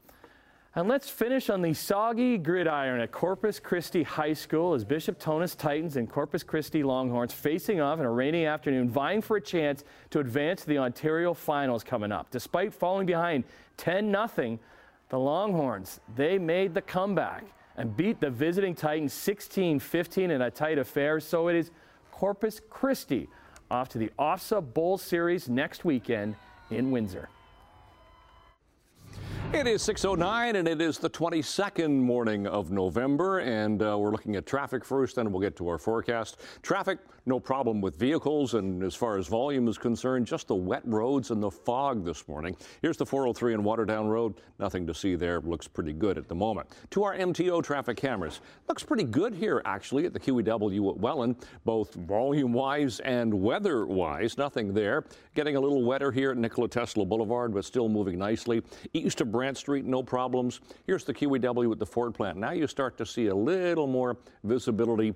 And 0.77 0.89
let's 0.89 1.09
finish 1.09 1.49
on 1.49 1.63
the 1.63 1.73
soggy 1.73 2.37
gridiron 2.37 3.01
at 3.01 3.11
Corpus 3.11 3.59
Christi 3.59 4.03
High 4.03 4.35
School 4.35 4.75
as 4.75 4.85
Bishop 4.85 5.19
Tonnos 5.19 5.57
Titans 5.57 5.97
and 5.97 6.07
Corpus 6.07 6.43
Christi 6.43 6.83
Longhorns 6.83 7.33
facing 7.33 7.81
off 7.81 7.99
in 7.99 8.05
a 8.05 8.11
rainy 8.11 8.45
afternoon, 8.45 8.91
vying 8.91 9.23
for 9.23 9.39
a 9.39 9.41
chance 9.41 9.85
to 10.11 10.19
advance 10.19 10.61
to 10.61 10.67
the 10.67 10.77
Ontario 10.77 11.33
Finals 11.33 11.83
coming 11.83 12.13
up. 12.13 12.31
Despite 12.31 12.75
falling 12.75 13.07
behind 13.07 13.45
10 13.79 14.15
0, 14.37 14.59
the 15.09 15.19
Longhorns, 15.19 15.99
they 16.15 16.37
made 16.37 16.75
the 16.75 16.83
comeback 16.83 17.45
and 17.79 17.97
beat 17.97 18.21
the 18.21 18.29
visiting 18.29 18.75
Titans 18.75 19.15
16-15 19.15 20.29
in 20.29 20.43
a 20.43 20.51
tight 20.51 20.77
affair. 20.77 21.21
So 21.21 21.49
it 21.49 21.57
is 21.57 21.71
Corpus 22.13 22.61
Christi 22.69 23.31
off 23.71 23.89
to 23.89 23.99
the 23.99 24.11
OFSAA 24.19 24.75
Bowl 24.75 24.99
Series 24.99 25.49
next 25.49 25.87
weekend 25.87 26.37
in 26.71 26.91
Windsor. 26.91 27.31
It 29.53 29.67
is 29.69 29.81
6.09 29.83 30.57
and 30.57 30.67
it 30.67 30.81
is 30.83 30.99
the 30.99 31.09
22nd 31.09 31.91
morning 31.91 32.47
of 32.47 32.73
November 32.73 33.39
and 33.39 33.81
uh, 33.81 33.97
we're 33.97 34.11
looking 34.11 34.37
at 34.37 34.45
traffic 34.45 34.85
first 34.85 35.17
then 35.17 35.31
we'll 35.31 35.41
get 35.41 35.57
to 35.57 35.69
our 35.69 35.79
forecast. 35.79 36.41
Traffic, 36.63 36.99
no 37.27 37.41
problem 37.41 37.81
with 37.81 37.97
vehicles 37.97 38.55
and 38.55 38.83
as 38.83 38.95
far 38.95 39.19
as 39.19 39.29
volume 39.29 39.67
is 39.67 39.79
concerned, 39.79 40.27
just 40.27 40.49
the 40.49 40.55
wet 40.55 40.83
roads 40.85 41.31
and 41.31 41.43
the 41.43 41.51
fog 41.51 42.05
this 42.05 42.27
morning. 42.29 42.57
Here's 42.83 42.97
the 42.97 43.07
403 43.07 43.55
and 43.55 43.65
Waterdown 43.65 44.09
Road. 44.09 44.35
Nothing 44.59 44.87
to 44.87 44.95
see 44.95 45.15
there. 45.15 45.41
Looks 45.41 45.67
pretty 45.67 45.93
good 45.93 46.19
at 46.19 46.29
the 46.29 46.35
moment. 46.35 46.69
To 46.91 47.05
our 47.05 47.17
MTO 47.17 47.63
traffic 47.63 47.97
cameras. 47.97 48.41
Looks 48.69 48.83
pretty 48.83 49.05
good 49.05 49.35
here 49.35 49.63
actually 49.65 50.07
at 50.07 50.13
the 50.13 50.21
QEW 50.21 50.91
at 50.91 50.99
Welland, 50.99 51.37
both 51.65 51.95
volume 51.95 52.53
wise 52.53 53.01
and 53.01 53.33
weather 53.33 53.87
wise. 53.87 54.37
Nothing 54.37 54.75
there. 54.75 55.05
Getting 55.35 55.57
a 55.57 55.61
little 55.61 55.85
wetter 55.85 56.13
here 56.13 56.33
at 56.33 56.37
Nikola 56.37 56.69
Tesla 56.69 57.05
Boulevard 57.05 57.55
but 57.55 57.65
still 57.65 57.89
moving 57.89 58.19
nicely. 58.19 58.63
East 58.93 59.21
of 59.21 59.33
Brant 59.37 59.59
Street, 59.59 59.85
no 59.85 60.03
problems. 60.03 60.61
Here's 60.87 61.05
the 61.05 61.13
QEW 61.13 61.71
at 61.71 61.79
the 61.79 61.85
Ford 61.85 62.15
plant. 62.15 62.39
Now 62.39 62.53
you 62.53 62.67
start 62.67 62.97
to 62.97 63.05
see 63.05 63.27
a 63.27 63.35
little 63.35 63.87
more 63.87 64.17
visibility 64.45 65.15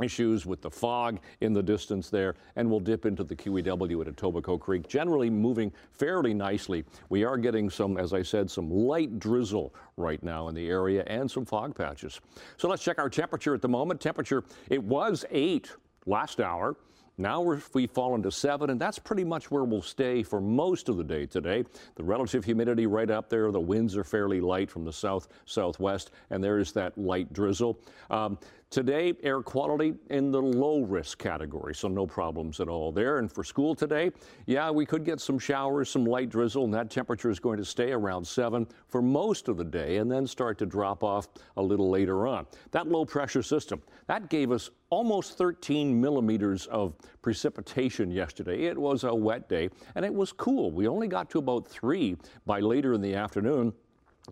issues 0.00 0.46
with 0.46 0.62
the 0.62 0.70
fog 0.70 1.20
in 1.42 1.52
the 1.52 1.62
distance 1.62 2.08
there, 2.08 2.34
and 2.56 2.70
we'll 2.70 2.80
dip 2.80 3.04
into 3.04 3.24
the 3.24 3.36
QEW 3.36 4.00
at 4.06 4.16
Etobicoke 4.16 4.60
Creek, 4.60 4.88
generally 4.88 5.28
moving 5.28 5.70
fairly 5.90 6.32
nicely. 6.32 6.82
We 7.10 7.24
are 7.24 7.36
getting 7.36 7.68
some, 7.68 7.98
as 7.98 8.14
I 8.14 8.22
said, 8.22 8.50
some 8.50 8.70
light 8.70 9.18
drizzle 9.18 9.74
right 9.98 10.22
now 10.22 10.48
in 10.48 10.54
the 10.54 10.70
area 10.70 11.04
and 11.06 11.30
some 11.30 11.44
fog 11.44 11.76
patches. 11.76 12.22
So 12.56 12.70
let's 12.70 12.82
check 12.82 12.98
our 12.98 13.10
temperature 13.10 13.52
at 13.52 13.60
the 13.60 13.68
moment. 13.68 14.00
Temperature, 14.00 14.44
it 14.70 14.82
was 14.82 15.26
8 15.30 15.70
last 16.06 16.40
hour. 16.40 16.74
Now 17.18 17.40
we've 17.40 17.90
fallen 17.90 18.22
to 18.22 18.30
seven, 18.30 18.70
and 18.70 18.80
that's 18.80 18.98
pretty 18.98 19.24
much 19.24 19.50
where 19.50 19.64
we'll 19.64 19.82
stay 19.82 20.22
for 20.22 20.40
most 20.40 20.88
of 20.88 20.96
the 20.96 21.04
day 21.04 21.26
today. 21.26 21.64
The 21.96 22.02
relative 22.04 22.44
humidity 22.44 22.86
right 22.86 23.10
up 23.10 23.28
there. 23.28 23.50
The 23.52 23.60
winds 23.60 23.96
are 23.96 24.04
fairly 24.04 24.40
light 24.40 24.70
from 24.70 24.84
the 24.84 24.92
south 24.92 25.28
southwest, 25.44 26.10
and 26.30 26.42
there 26.42 26.58
is 26.58 26.72
that 26.72 26.96
light 26.96 27.32
drizzle. 27.32 27.78
Um, 28.10 28.38
Today, 28.72 29.12
air 29.22 29.42
quality 29.42 29.92
in 30.08 30.30
the 30.30 30.40
low 30.40 30.80
risk 30.80 31.18
category, 31.18 31.74
so 31.74 31.88
no 31.88 32.06
problems 32.06 32.58
at 32.58 32.68
all 32.68 32.90
there. 32.90 33.18
And 33.18 33.30
for 33.30 33.44
school 33.44 33.74
today, 33.74 34.12
yeah, 34.46 34.70
we 34.70 34.86
could 34.86 35.04
get 35.04 35.20
some 35.20 35.38
showers, 35.38 35.90
some 35.90 36.06
light 36.06 36.30
drizzle, 36.30 36.64
and 36.64 36.72
that 36.72 36.88
temperature 36.88 37.28
is 37.28 37.38
going 37.38 37.58
to 37.58 37.66
stay 37.66 37.92
around 37.92 38.26
7 38.26 38.66
for 38.88 39.02
most 39.02 39.48
of 39.48 39.58
the 39.58 39.64
day 39.64 39.98
and 39.98 40.10
then 40.10 40.26
start 40.26 40.56
to 40.56 40.64
drop 40.64 41.04
off 41.04 41.28
a 41.58 41.62
little 41.62 41.90
later 41.90 42.26
on. 42.26 42.46
That 42.70 42.88
low 42.88 43.04
pressure 43.04 43.42
system, 43.42 43.82
that 44.06 44.30
gave 44.30 44.50
us 44.50 44.70
almost 44.92 45.38
13 45.38 45.98
millimeters 45.98 46.66
of 46.66 46.94
precipitation 47.22 48.10
yesterday. 48.10 48.64
It 48.64 48.76
was 48.76 49.04
a 49.04 49.14
wet 49.14 49.48
day 49.48 49.70
and 49.94 50.04
it 50.04 50.12
was 50.12 50.32
cool. 50.32 50.70
We 50.70 50.86
only 50.86 51.08
got 51.08 51.30
to 51.30 51.38
about 51.38 51.66
3 51.66 52.14
by 52.44 52.60
later 52.60 52.92
in 52.92 53.00
the 53.00 53.14
afternoon. 53.14 53.72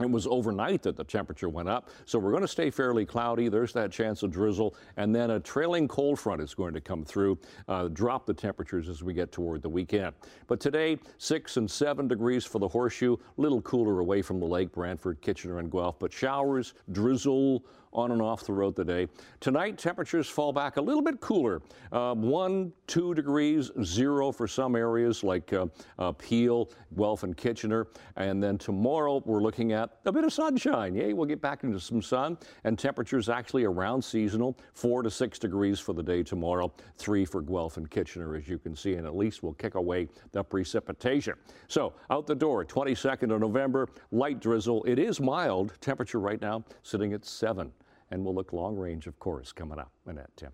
It 0.01 0.11
was 0.11 0.27
overnight 0.27 0.83
that 0.83 0.97
the 0.97 1.03
temperature 1.03 1.49
went 1.49 1.69
up, 1.69 1.89
so 2.05 2.19
we're 2.19 2.31
going 2.31 2.43
to 2.43 2.49
stay 2.49 2.71
fairly 2.71 3.05
cloudy. 3.05 3.49
There's 3.49 3.73
that 3.73 3.91
chance 3.91 4.23
of 4.23 4.31
drizzle, 4.31 4.77
and 4.97 5.13
then 5.13 5.31
a 5.31 5.41
trailing 5.41 5.89
cold 5.89 6.21
front 6.21 6.41
is 6.41 6.55
going 6.55 6.75
to 6.75 6.81
come 6.81 7.05
through, 7.05 7.39
uh, 7.67 7.89
drop 7.89 8.25
the 8.25 8.33
temperatures 8.33 8.89
as 8.89 9.03
we 9.03 9.15
get 9.15 9.33
toward 9.33 9.63
the 9.63 9.69
weekend. 9.69 10.15
But 10.47 10.61
today, 10.61 10.97
six 11.19 11.57
and 11.57 11.69
seven 11.69 12.07
degrees 12.07 12.45
for 12.45 12.61
the 12.61 12.69
horseshoe, 12.69 13.17
little 13.37 13.61
cooler 13.63 13.99
away 13.99 14.23
from 14.23 14.39
the 14.39 14.47
lake, 14.47 14.71
Brantford, 14.71 15.21
Kitchener, 15.23 15.59
and 15.59 15.73
Guelph, 15.73 15.99
but 15.99 16.13
showers, 16.13 16.75
drizzle, 16.93 17.65
on 17.93 18.13
and 18.13 18.23
off 18.23 18.45
the 18.45 18.53
road 18.53 18.77
today. 18.77 19.09
Tonight, 19.41 19.79
temperatures 19.79 20.29
fall 20.29 20.53
back 20.53 20.77
a 20.77 20.81
little 20.81 21.03
bit 21.03 21.21
cooler. 21.21 21.63
Uh, 21.91 22.15
one, 22.15 22.73
two 22.87 23.15
degrees, 23.15 23.71
zero 23.83 24.31
for 24.31 24.47
some 24.47 24.77
areas 24.77 25.25
like 25.25 25.53
uh, 25.53 25.67
uh, 25.99 26.13
Peel, 26.13 26.71
Guelph, 26.97 27.25
and 27.25 27.37
Kitchener. 27.37 27.89
And 28.17 28.43
then 28.43 28.59
tomorrow, 28.59 29.23
we're 29.25 29.43
looking 29.43 29.73
at 29.73 29.99
a 30.05 30.13
bit 30.13 30.25
of 30.25 30.33
sunshine. 30.33 30.95
Yay, 30.95 31.13
we'll 31.13 31.27
get 31.27 31.41
back 31.41 31.65
into 31.65 31.81
some 31.81 32.01
sun. 32.01 32.39
And 32.65 32.79
temperatures 32.79 33.29
actually 33.29 33.65
around 33.65 34.03
seasonal, 34.03 34.57
four 34.73 35.03
to 35.03 35.11
six 35.11 35.39
degrees 35.39 35.81
for 35.81 35.93
the 35.93 36.03
day 36.03 36.23
tomorrow, 36.23 36.73
three 36.97 37.25
for 37.25 37.43
Guelph 37.43 37.77
and 37.77 37.91
Kitchener, 37.91 38.37
as 38.37 38.49
you 38.49 38.59
can 38.59 38.77
see. 38.77 38.95
And 38.95 39.07
at 39.07 39.17
least 39.17 39.43
we'll 39.43 39.55
kick 39.55 39.75
away 39.75 40.09
the 40.33 40.45
precipitation. 40.45 41.35
So 41.67 41.95
out 42.11 42.27
the 42.27 42.35
door, 42.35 42.65
22nd 42.65 43.33
of 43.35 43.41
November, 43.41 43.89
light 44.13 44.41
drizzle. 44.41 44.85
It 44.85 44.99
is 44.99 45.21
mild. 45.21 45.73
Temperature 45.81 46.21
right 46.21 46.41
now 46.41 46.65
sitting 46.83 47.13
at 47.13 47.25
seven 47.25 47.73
and 48.11 48.25
we'll 48.25 48.35
look 48.35 48.53
long 48.53 48.77
range, 48.77 49.07
of 49.07 49.19
course, 49.19 49.53
coming 49.53 49.79
up. 49.79 49.93
Annette, 50.07 50.31
Tim. 50.37 50.51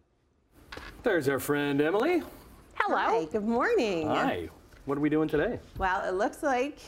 There's 1.02 1.28
our 1.28 1.38
friend 1.38 1.80
Emily. 1.80 2.22
Hello. 2.74 2.96
Hi, 2.96 3.24
good 3.26 3.44
morning. 3.44 4.08
Hi. 4.08 4.48
What 4.84 4.98
are 4.98 5.00
we 5.00 5.08
doing 5.08 5.28
today? 5.28 5.58
Well, 5.78 6.06
it 6.06 6.14
looks 6.14 6.42
like 6.42 6.78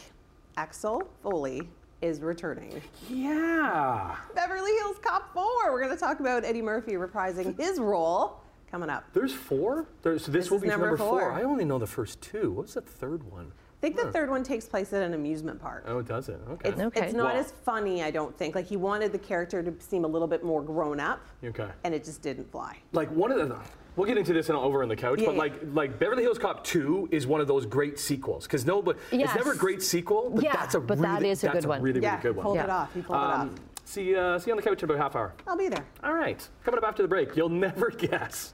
Axel 0.57 1.09
Foley 1.23 1.69
is 2.01 2.21
returning. 2.21 2.81
Yeah. 3.09 4.17
Beverly 4.35 4.73
Hills 4.79 4.99
Cop 5.03 5.33
4. 5.33 5.73
We're 5.73 5.83
going 5.83 5.95
to 5.95 5.99
talk 5.99 6.21
about 6.21 6.45
Eddie 6.45 6.63
Murphy 6.63 6.93
reprising 6.93 7.59
his 7.59 7.81
role 7.81 8.41
coming 8.71 8.91
up. 8.91 9.05
There's 9.15 9.33
four? 9.33 9.87
There's, 10.03 10.25
so 10.25 10.31
this, 10.31 10.45
this 10.45 10.51
will 10.51 10.61
be 10.61 10.69
number, 10.69 10.89
number 10.89 10.99
four. 10.99 11.21
four. 11.21 11.33
I 11.33 11.43
only 11.43 11.65
know 11.65 11.79
the 11.79 11.87
first 11.87 12.21
two. 12.21 12.53
What's 12.53 12.75
the 12.75 12.83
third 12.83 13.25
one? 13.25 13.53
I 13.79 13.81
think 13.81 13.97
the 13.97 14.11
third 14.11 14.29
one 14.29 14.43
takes 14.43 14.67
place 14.67 14.93
at 14.93 15.03
an 15.03 15.15
amusement 15.15 15.61
park. 15.63 15.85
Oh, 15.87 15.99
it 16.01 16.09
does 16.09 16.29
it? 16.29 16.41
Okay. 16.51 16.69
It's, 16.71 16.81
Okay. 16.81 17.01
it's 17.07 17.15
not 17.15 17.35
Wow. 17.35 17.41
as 17.41 17.53
funny, 17.65 18.03
I 18.03 18.11
don't 18.11 18.37
think. 18.37 18.57
Like 18.57 18.67
he 18.67 18.77
wanted 18.77 19.13
the 19.13 19.19
character 19.21 19.63
to 19.63 19.73
seem 19.79 20.05
a 20.05 20.09
little 20.09 20.27
bit 20.27 20.43
more 20.43 20.63
grown 20.63 20.99
up, 20.99 21.21
Okay. 21.45 21.69
and 21.85 21.95
it 21.95 22.03
just 22.03 22.21
didn't 22.21 22.51
fly. 22.51 22.77
Like 22.93 23.09
one 23.11 23.31
of 23.31 23.39
the. 23.49 23.57
We'll 23.95 24.07
get 24.07 24.19
into 24.19 24.33
this 24.33 24.49
in, 24.49 24.55
over 24.57 24.83
on 24.83 24.89
the 24.89 24.97
couch, 24.97 25.21
Yeah, 25.21 25.27
but 25.27 25.33
yeah. 25.35 25.39
like 25.39 25.53
like 25.75 25.99
Beverly 26.01 26.23
Hills 26.25 26.39
Cop 26.39 26.65
2 26.65 27.09
is 27.13 27.27
one 27.29 27.41
of 27.41 27.47
those 27.47 27.67
great 27.67 28.01
sequels 28.01 28.45
because 28.47 28.67
no, 28.67 28.83
but 28.83 28.97
Yes. 29.13 29.27
it's 29.31 29.37
never 29.37 29.53
a 29.53 29.57
great 29.57 29.81
sequel, 29.83 30.31
but 30.31 30.43
Yeah, 30.43 30.55
that's 30.55 30.75
a 30.75 30.81
but 30.81 30.99
really, 30.99 31.09
that 31.09 31.23
is 31.25 31.43
a 31.45 31.47
that's 31.47 31.61
good 31.61 31.67
one. 31.67 31.81
really, 31.83 32.01
yeah, 32.01 32.11
really 32.11 32.23
good 32.23 32.37
one. 32.37 32.43
pulled 32.45 32.57
Yeah. 32.57 32.65
it 32.65 32.71
off. 32.71 32.95
He 32.95 33.03
pulled 33.03 33.17
it 33.19 33.23
Um, 33.23 33.31
off. 33.51 33.51
see, 33.85 34.15
uh, 34.17 34.39
see 34.41 34.49
you 34.51 34.53
on 34.55 34.57
the 34.57 34.63
couch 34.63 34.83
in 34.83 34.91
about 34.91 34.99
a 34.99 35.03
half 35.03 35.15
hour. 35.15 35.35
I'll 35.47 35.57
be 35.57 35.69
there. 35.69 35.85
All 36.03 36.15
right, 36.15 36.49
coming 36.65 36.79
up 36.79 36.85
after 36.85 37.03
the 37.03 37.09
break, 37.09 37.37
you'll 37.37 37.49
never 37.67 37.91
guess 37.91 38.53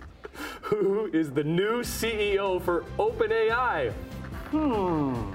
who 0.62 1.06
is 1.12 1.30
the 1.32 1.44
new 1.44 1.80
CEO 1.82 2.60
for 2.62 2.84
OpenAI. 2.98 3.92
Hmm. 4.50 5.32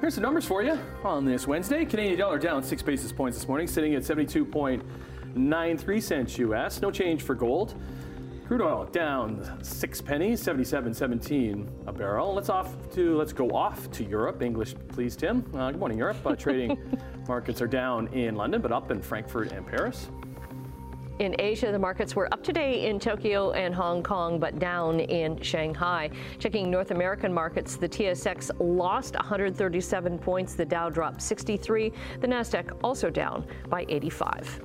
Here's 0.00 0.14
the 0.14 0.20
numbers 0.20 0.44
for 0.44 0.62
you 0.62 0.78
on 1.02 1.24
this 1.24 1.48
Wednesday. 1.48 1.84
Canadian 1.84 2.18
dollar 2.18 2.38
down 2.38 2.62
six 2.62 2.82
basis 2.82 3.12
points 3.12 3.36
this 3.36 3.48
morning, 3.48 3.66
sitting 3.66 3.94
at 3.94 4.02
72.93 4.02 6.02
cents 6.02 6.38
US. 6.38 6.80
No 6.80 6.92
change 6.92 7.22
for 7.22 7.34
gold. 7.34 7.74
Crude 8.46 8.62
oil 8.62 8.84
down 8.86 9.58
six 9.62 10.00
pennies, 10.00 10.42
77.17 10.42 11.68
a 11.86 11.92
barrel. 11.92 12.32
Let's 12.32 12.48
off 12.48 12.74
to 12.92 13.16
let's 13.16 13.32
go 13.32 13.50
off 13.50 13.90
to 13.90 14.04
Europe. 14.04 14.40
English, 14.40 14.74
please, 14.88 15.16
Tim. 15.16 15.44
Uh, 15.54 15.70
good 15.70 15.80
morning, 15.80 15.98
Europe. 15.98 16.16
Uh, 16.24 16.34
trading 16.36 16.78
markets 17.26 17.60
are 17.60 17.66
down 17.66 18.06
in 18.14 18.36
London, 18.36 18.62
but 18.62 18.72
up 18.72 18.90
in 18.90 19.02
Frankfurt 19.02 19.52
and 19.52 19.66
Paris. 19.66 20.08
In 21.18 21.34
Asia, 21.40 21.72
the 21.72 21.78
markets 21.80 22.14
were 22.14 22.32
up 22.32 22.44
today 22.44 22.86
in 22.86 23.00
Tokyo 23.00 23.50
and 23.50 23.74
Hong 23.74 24.04
Kong, 24.04 24.38
but 24.38 24.60
down 24.60 25.00
in 25.00 25.40
Shanghai. 25.42 26.10
Checking 26.38 26.70
North 26.70 26.92
American 26.92 27.34
markets, 27.34 27.74
the 27.76 27.88
TSX 27.88 28.52
lost 28.60 29.14
137 29.14 30.16
points, 30.20 30.54
the 30.54 30.64
Dow 30.64 30.88
dropped 30.88 31.20
63, 31.20 31.92
the 32.20 32.26
Nasdaq 32.28 32.70
also 32.84 33.10
down 33.10 33.44
by 33.68 33.84
85. 33.88 34.60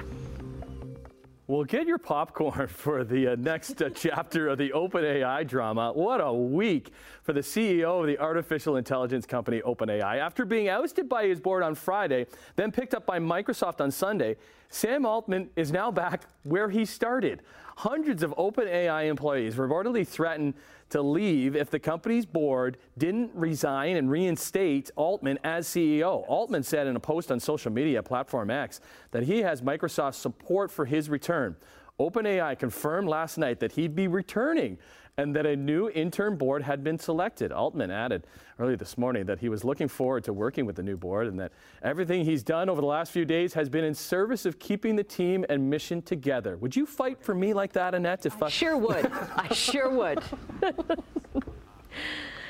Well, 1.46 1.66
get 1.66 1.88
your 1.88 1.98
popcorn 1.98 2.68
for 2.70 3.04
the 3.04 3.34
uh, 3.34 3.36
next 3.38 3.82
uh, 3.82 3.90
chapter 3.90 4.48
of 4.48 4.58
the 4.58 4.70
OpenAI 4.70 5.46
drama. 5.46 5.92
What 5.92 6.22
a 6.22 6.32
week 6.32 6.92
for 7.22 7.34
the 7.34 7.42
CEO 7.42 8.00
of 8.00 8.08
the 8.08 8.18
artificial 8.18 8.78
intelligence 8.78 9.26
company 9.26 9.60
OpenAI. 9.60 10.20
After 10.20 10.46
being 10.46 10.70
ousted 10.70 11.10
by 11.10 11.26
his 11.26 11.42
board 11.42 11.62
on 11.62 11.76
Friday, 11.76 12.28
then 12.56 12.72
picked 12.72 12.94
up 12.94 13.06
by 13.06 13.20
Microsoft 13.20 13.82
on 13.82 13.92
Sunday, 13.92 14.38
Sam 14.70 15.06
Altman 15.06 15.50
is 15.58 15.70
now 15.70 15.92
back 15.92 16.24
where 16.44 16.70
he 16.70 16.86
started. 16.86 17.42
Hundreds 17.76 18.24
of 18.24 18.34
OpenAI 18.38 19.10
employees 19.10 19.56
reportedly 19.56 20.08
threatened 20.08 20.54
to 20.94 21.02
leave 21.02 21.56
if 21.56 21.72
the 21.72 21.80
company's 21.80 22.24
board 22.24 22.78
didn't 23.00 23.32
resign 23.34 23.96
and 23.96 24.12
reinstate 24.12 24.92
Altman 24.96 25.40
as 25.44 25.68
CEO. 25.68 26.24
Altman 26.28 26.62
said 26.62 26.86
in 26.86 26.96
a 26.96 27.00
post 27.00 27.32
on 27.32 27.40
social 27.40 27.72
media 27.72 28.04
platform 28.04 28.52
X 28.52 28.80
that 29.10 29.24
he 29.24 29.40
has 29.40 29.64
Microsoft's 29.64 30.20
support 30.20 30.70
for 30.70 30.86
his 30.86 31.10
return. 31.10 31.56
OpenAI 32.00 32.58
confirmed 32.58 33.08
last 33.08 33.38
night 33.38 33.60
that 33.60 33.74
he'd 33.74 33.96
be 33.96 34.08
returning 34.08 34.78
and 35.18 35.36
that 35.36 35.46
a 35.46 35.56
new 35.56 35.90
interim 35.90 36.36
board 36.38 36.64
had 36.64 36.84
been 36.84 36.98
selected. 36.98 37.52
Altman 37.52 37.92
added 37.92 38.26
earlier 38.58 38.76
this 38.76 38.98
morning 38.98 39.26
that 39.26 39.40
he 39.40 39.48
was 39.48 39.64
looking 39.64 39.88
forward 39.88 40.24
to 40.24 40.34
working 40.34 40.66
with 40.66 40.76
the 40.76 40.82
new 40.82 40.98
board 40.98 41.28
and 41.28 41.40
that 41.40 41.52
everything 41.84 42.26
he's 42.26 42.42
done 42.42 42.68
over 42.68 42.82
the 42.82 42.88
last 42.88 43.12
few 43.12 43.24
days 43.24 43.54
has 43.54 43.70
been 43.70 43.84
in 43.84 43.94
service 43.94 44.46
of 44.46 44.58
keeping 44.58 44.96
the 44.96 45.04
team 45.04 45.46
and 45.50 45.70
mission 45.70 46.02
together. 46.02 46.58
Would 46.58 46.76
you 46.76 46.88
fight 46.88 47.22
for 47.22 47.36
me 47.36 47.54
like 47.54 47.74
that, 47.74 47.94
Annette? 47.94 48.26
If 48.26 48.42
I, 48.42 48.50
Sure 48.50 48.76
would. 48.76 49.06
I 49.36 49.54
sure 49.54 49.90
would. 49.90 50.24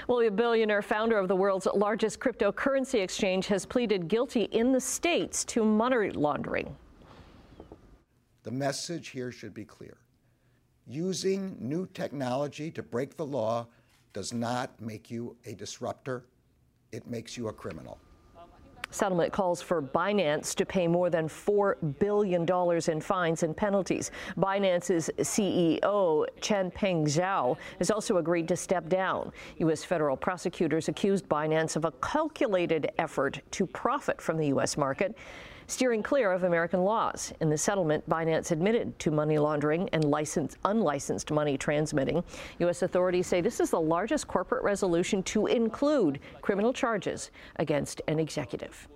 Well, 0.06 0.20
the 0.20 0.30
billionaire 0.30 0.82
founder 0.82 1.18
of 1.18 1.30
the 1.30 1.36
world's 1.36 1.66
largest 1.74 2.20
cryptocurrency 2.20 3.02
exchange 3.02 3.48
has 3.48 3.66
pleaded 3.66 4.10
guilty 4.10 4.44
in 4.52 4.74
the 4.74 4.82
States 4.82 5.46
to 5.46 5.64
money 5.64 6.12
laundering. 6.12 6.76
The 8.44 8.52
message 8.52 9.10
here 9.10 9.32
should 9.32 9.54
be 9.54 9.66
clear. 9.66 9.98
Using 10.86 11.56
new 11.60 11.88
technology 11.88 12.70
to 12.72 12.84
break 12.84 13.16
the 13.16 13.26
law 13.26 13.68
does 14.12 14.34
not 14.34 14.80
make 14.82 15.10
you 15.10 15.36
a 15.46 15.56
disruptor, 15.56 16.26
it 16.92 17.08
makes 17.08 17.38
you 17.38 17.48
a 17.48 17.54
criminal. 17.54 17.98
Settlement 18.92 19.34
calls 19.34 19.60
for 19.60 19.82
Binance 19.82 20.54
to 20.54 20.68
pay 20.68 20.88
more 20.88 21.10
than 21.10 21.28
$4 21.28 21.98
billion 21.98 22.46
in 22.88 23.02
fines 23.02 23.42
and 23.42 23.58
penalties. 23.58 24.12
Binance's 24.38 25.10
CEO, 25.18 26.28
Changpeng 26.40 27.06
Zhao, 27.06 27.58
has 27.80 27.90
also 27.90 28.18
agreed 28.18 28.48
to 28.50 28.56
step 28.56 28.88
down. 28.90 29.32
U.S. 29.58 29.84
federal 29.84 30.16
prosecutors 30.16 30.90
accused 30.90 31.28
Binance 31.28 31.76
of 31.76 31.86
a 31.86 31.92
calculated 32.04 32.92
effort 33.00 33.42
to 33.52 33.66
profit 33.66 34.22
from 34.22 34.38
the 34.38 34.48
U.S. 34.50 34.78
market 34.78 35.18
steering 35.68 36.04
clear 36.04 36.32
of 36.32 36.44
American 36.44 36.84
laws. 36.84 37.34
In 37.42 37.50
the 37.50 37.58
settlement, 37.58 38.08
Binance 38.10 38.52
admitted 38.52 38.98
to 39.00 39.12
money 39.12 39.38
laundering 39.38 39.90
and 39.90 40.06
license, 40.06 40.58
unlicensed 40.66 41.32
money 41.32 41.58
transmitting. 41.58 42.24
U.S. 42.60 42.82
authorities 42.82 43.28
say 43.28 43.42
this 43.42 43.60
is 43.60 43.70
the 43.70 43.82
largest 43.82 44.28
corporate 44.28 44.64
resolution 44.64 45.24
to 45.24 45.48
include 45.48 46.20
criminal 46.42 46.74
charges 46.74 47.32
against 47.58 48.02
an 48.08 48.20
executive. 48.20 48.88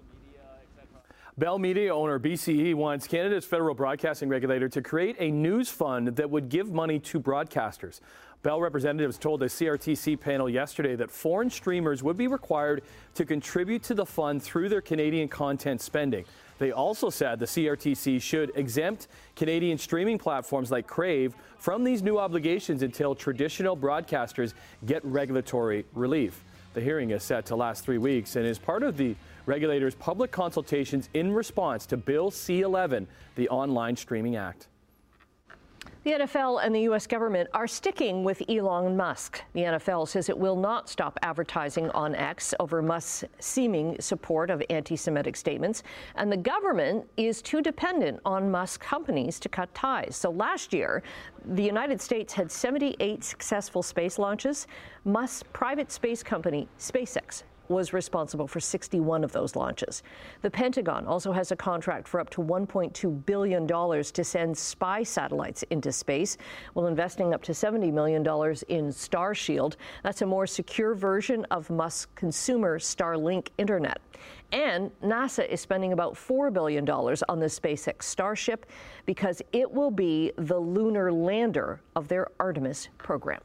Bell 1.37 1.59
Media 1.59 1.93
owner 1.93 2.17
BCE 2.19 2.73
wants 2.73 3.05
Canada's 3.05 3.45
federal 3.45 3.75
broadcasting 3.75 4.27
regulator 4.27 4.67
to 4.69 4.81
create 4.81 5.15
a 5.19 5.29
news 5.29 5.69
fund 5.69 6.07
that 6.07 6.27
would 6.27 6.49
give 6.49 6.71
money 6.71 6.97
to 6.97 7.19
broadcasters. 7.19 7.99
Bell 8.41 8.59
representatives 8.59 9.19
told 9.19 9.41
the 9.41 9.45
CRTC 9.45 10.19
panel 10.19 10.49
yesterday 10.49 10.95
that 10.95 11.11
foreign 11.11 11.51
streamers 11.51 12.01
would 12.01 12.17
be 12.17 12.27
required 12.27 12.81
to 13.13 13.23
contribute 13.23 13.83
to 13.83 13.93
the 13.93 14.05
fund 14.05 14.41
through 14.41 14.69
their 14.69 14.81
Canadian 14.81 15.27
content 15.27 15.79
spending. 15.79 16.25
They 16.59 16.71
also 16.71 17.09
said 17.09 17.39
the 17.39 17.45
CRTC 17.45 18.21
should 18.21 18.51
exempt 18.55 19.07
Canadian 19.35 19.77
streaming 19.77 20.17
platforms 20.17 20.71
like 20.71 20.87
Crave 20.87 21.35
from 21.59 21.83
these 21.83 22.01
new 22.01 22.17
obligations 22.17 22.81
until 22.81 23.13
traditional 23.15 23.77
broadcasters 23.77 24.53
get 24.85 25.03
regulatory 25.05 25.85
relief. 25.93 26.43
The 26.73 26.81
hearing 26.81 27.11
is 27.11 27.23
set 27.23 27.45
to 27.47 27.55
last 27.55 27.83
three 27.83 27.97
weeks 27.97 28.35
and 28.35 28.45
is 28.45 28.59
part 28.59 28.83
of 28.83 28.97
the 28.97 29.15
regulator's 29.45 29.95
public 29.95 30.31
consultations 30.31 31.09
in 31.13 31.31
response 31.31 31.85
to 31.87 31.97
Bill 31.97 32.29
C 32.29 32.61
11, 32.61 33.07
the 33.35 33.49
Online 33.49 33.95
Streaming 33.95 34.35
Act. 34.35 34.67
The 36.07 36.13
NFL 36.13 36.63
and 36.63 36.73
the 36.73 36.83
U.S. 36.83 37.05
government 37.05 37.49
are 37.53 37.67
sticking 37.67 38.23
with 38.23 38.41
Elon 38.47 38.95
Musk. 38.95 39.41
The 39.51 39.63
NFL 39.63 40.07
says 40.07 40.29
it 40.29 40.37
will 40.37 40.55
not 40.55 40.87
stop 40.87 41.19
advertising 41.21 41.89
on 41.89 42.15
X 42.15 42.53
over 42.61 42.81
Musk's 42.81 43.25
seeming 43.39 43.99
support 43.99 44.49
of 44.49 44.63
anti 44.69 44.95
Semitic 44.95 45.35
statements. 45.35 45.83
And 46.15 46.31
the 46.31 46.37
government 46.37 47.05
is 47.17 47.41
too 47.41 47.61
dependent 47.61 48.21
on 48.23 48.49
Musk 48.49 48.79
companies 48.79 49.37
to 49.41 49.49
cut 49.49 49.75
ties. 49.75 50.15
So 50.15 50.31
last 50.31 50.73
year, 50.73 51.03
the 51.43 51.63
United 51.63 51.99
States 51.99 52.31
had 52.31 52.49
78 52.49 53.21
successful 53.21 53.83
space 53.83 54.17
launches. 54.17 54.65
Musk's 55.03 55.43
private 55.51 55.91
space 55.91 56.23
company, 56.23 56.69
SpaceX, 56.79 57.43
was 57.69 57.93
responsible 57.93 58.47
for 58.47 58.59
61 58.59 59.23
of 59.23 59.31
those 59.31 59.55
launches. 59.55 60.03
The 60.41 60.51
Pentagon 60.51 61.05
also 61.05 61.31
has 61.31 61.51
a 61.51 61.55
contract 61.55 62.07
for 62.07 62.19
up 62.19 62.29
to 62.31 62.41
$1.2 62.41 63.25
billion 63.25 63.67
to 63.67 64.23
send 64.23 64.57
spy 64.57 65.03
satellites 65.03 65.63
into 65.69 65.91
space, 65.91 66.37
while 66.73 66.87
investing 66.87 67.33
up 67.33 67.43
to 67.43 67.51
$70 67.51 67.91
million 67.91 68.21
in 68.21 68.91
Starshield. 68.91 69.75
That's 70.03 70.21
a 70.21 70.25
more 70.25 70.47
secure 70.47 70.93
version 70.93 71.45
of 71.51 71.69
Musk's 71.69 72.07
consumer 72.15 72.79
Starlink 72.79 73.49
internet. 73.57 73.99
And 74.51 74.91
NASA 75.01 75.47
is 75.47 75.59
spending 75.59 75.93
about 75.93 76.13
$4 76.13 76.53
billion 76.53 76.89
on 76.89 77.39
the 77.39 77.47
SpaceX 77.47 78.03
Starship 78.03 78.65
because 79.05 79.41
it 79.51 79.69
will 79.69 79.91
be 79.91 80.31
the 80.37 80.57
lunar 80.57 81.11
lander 81.11 81.81
of 81.95 82.07
their 82.07 82.27
Artemis 82.39 82.89
program. 82.97 83.41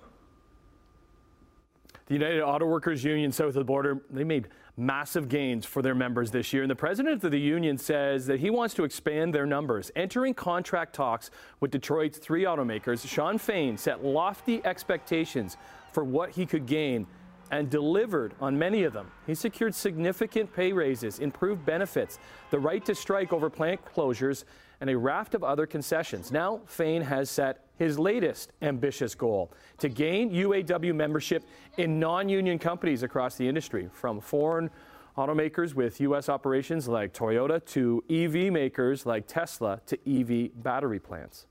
The 2.06 2.14
United 2.14 2.42
Auto 2.42 2.66
Workers 2.66 3.04
Union 3.04 3.32
south 3.32 3.48
of 3.48 3.54
the 3.54 3.64
border, 3.64 4.02
they 4.10 4.24
made 4.24 4.48
massive 4.76 5.28
gains 5.28 5.64
for 5.64 5.82
their 5.82 5.94
members 5.94 6.30
this 6.30 6.52
year. 6.52 6.62
And 6.62 6.70
the 6.70 6.76
president 6.76 7.22
of 7.24 7.30
the 7.30 7.38
union 7.38 7.78
says 7.78 8.26
that 8.26 8.40
he 8.40 8.50
wants 8.50 8.74
to 8.74 8.84
expand 8.84 9.34
their 9.34 9.46
numbers. 9.46 9.90
Entering 9.94 10.34
contract 10.34 10.94
talks 10.94 11.30
with 11.60 11.70
Detroit's 11.70 12.18
three 12.18 12.44
automakers, 12.44 13.06
Shawn 13.06 13.38
Fain 13.38 13.76
set 13.76 14.04
lofty 14.04 14.64
expectations 14.64 15.56
for 15.92 16.04
what 16.04 16.30
he 16.30 16.46
could 16.46 16.66
gain 16.66 17.06
and 17.50 17.68
delivered 17.68 18.34
on 18.40 18.58
many 18.58 18.82
of 18.84 18.94
them. 18.94 19.10
He 19.26 19.34
secured 19.34 19.74
significant 19.74 20.52
pay 20.54 20.72
raises, 20.72 21.18
improved 21.18 21.66
benefits, 21.66 22.18
the 22.50 22.58
right 22.58 22.84
to 22.86 22.94
strike 22.94 23.32
over 23.32 23.50
plant 23.50 23.84
closures, 23.84 24.44
and 24.82 24.90
a 24.90 24.98
raft 24.98 25.36
of 25.36 25.44
other 25.44 25.64
concessions. 25.64 26.32
Now, 26.32 26.60
Fain 26.66 27.02
has 27.02 27.30
set 27.30 27.64
his 27.76 28.00
latest 28.00 28.50
ambitious 28.62 29.14
goal 29.14 29.52
to 29.78 29.88
gain 29.88 30.32
UAW 30.32 30.92
membership 30.92 31.44
in 31.78 32.00
non 32.00 32.28
union 32.28 32.58
companies 32.58 33.04
across 33.04 33.36
the 33.36 33.46
industry, 33.46 33.88
from 33.92 34.20
foreign 34.20 34.68
automakers 35.16 35.74
with 35.74 36.00
U.S. 36.00 36.28
operations 36.28 36.88
like 36.88 37.14
Toyota 37.14 37.64
to 37.66 38.02
EV 38.10 38.52
makers 38.52 39.06
like 39.06 39.28
Tesla 39.28 39.80
to 39.86 39.96
EV 40.04 40.50
battery 40.64 40.98
plants. 40.98 41.46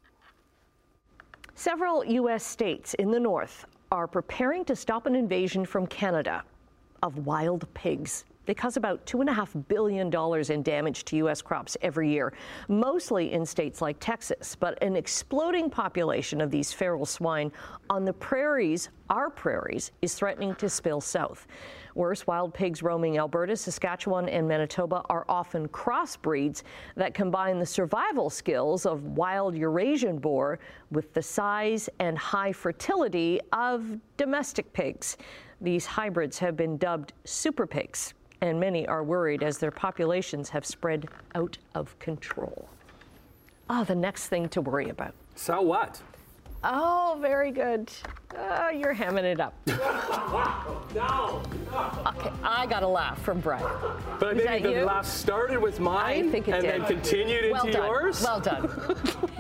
Several 1.56 2.04
U.S. 2.04 2.46
states 2.46 2.96
in 2.96 3.12
the 3.12 3.20
north 3.20 3.66
are 3.94 4.08
preparing 4.08 4.66
to 4.66 4.76
stop 4.76 5.06
an 5.06 5.16
invasion 5.16 5.66
from 5.66 5.88
Canada 5.88 6.44
of 7.02 7.26
wild 7.26 7.66
pigs. 7.74 8.26
They 8.48 8.56
cause 8.56 8.76
about 8.76 9.06
$2.5 9.06 9.68
billion 9.68 10.12
in 10.52 10.64
damage 10.64 11.06
to 11.06 11.18
U.S. 11.18 11.44
crops 11.44 11.78
every 11.82 12.10
year, 12.10 12.34
mostly 12.68 13.34
in 13.34 13.46
states 13.46 13.82
like 13.84 13.98
Texas. 14.00 14.56
But 14.60 14.82
an 14.82 14.96
exploding 14.96 15.70
population 15.70 16.42
of 16.42 16.50
these 16.50 16.74
feral 16.74 17.06
swine 17.06 17.52
on 17.90 18.04
the 18.04 18.14
prairies, 18.14 18.90
our 19.12 19.30
prairies, 19.30 19.92
is 20.02 20.16
threatening 20.16 20.56
to 20.56 20.70
spill 20.70 21.02
south. 21.02 21.46
Worse, 21.94 22.26
wild 22.26 22.54
pigs 22.54 22.82
roaming 22.82 23.20
Alberta, 23.20 23.56
Saskatchewan, 23.56 24.28
and 24.28 24.48
Manitoba 24.48 25.04
are 25.10 25.26
often 25.30 25.68
crossbreeds 25.68 26.64
that 26.96 27.14
combine 27.14 27.60
the 27.60 27.66
survival 27.66 28.32
skills 28.32 28.88
of 28.88 29.04
wild 29.04 29.56
Eurasian 29.56 30.18
boar 30.18 30.58
with 30.90 31.14
the 31.14 31.22
size 31.22 31.90
and 32.00 32.18
high 32.18 32.54
fertility 32.54 33.40
of 33.52 34.00
domestic 34.18 34.74
pigs. 34.74 35.18
These 35.60 35.86
hybrids 35.86 36.40
have 36.40 36.58
been 36.58 36.78
dubbed 36.78 37.14
super 37.24 37.68
pigs 37.68 38.16
and 38.42 38.60
many 38.60 38.88
are 38.88 39.04
worried 39.04 39.44
as 39.44 39.60
their 39.60 39.72
populations 39.72 40.50
have 40.50 40.66
spread 40.66 41.08
out 41.36 41.58
of 41.76 41.98
control. 42.00 42.68
Oh, 43.70 43.84
the 43.84 43.96
next 43.96 44.28
thing 44.28 44.50
to 44.50 44.62
worry 44.62 44.90
about. 44.90 45.14
So 45.36 45.62
what? 45.62 46.02
Oh, 46.64 47.18
very 47.22 47.52
good. 47.52 47.92
Oh, 48.38 48.70
you're 48.70 48.94
hamming 48.94 49.24
it 49.24 49.40
up. 49.40 49.54
no, 49.68 51.42
Okay, 52.06 52.32
I 52.44 52.66
got 52.68 52.84
a 52.84 52.88
laugh 52.88 53.20
from 53.24 53.40
Brian. 53.40 53.66
But 54.20 54.38
I 54.38 54.60
think 54.60 54.64
the 54.64 54.72
you? 54.72 54.86
laugh 54.86 55.06
started 55.08 55.60
with 55.60 55.80
mine 55.80 56.34
and 56.34 56.44
did. 56.46 56.64
then 56.64 56.86
continued 56.86 57.52
well 57.52 57.66
into 57.66 57.78
done. 57.78 57.88
yours. 57.88 58.22
Well 58.24 58.40
done. 58.40 58.70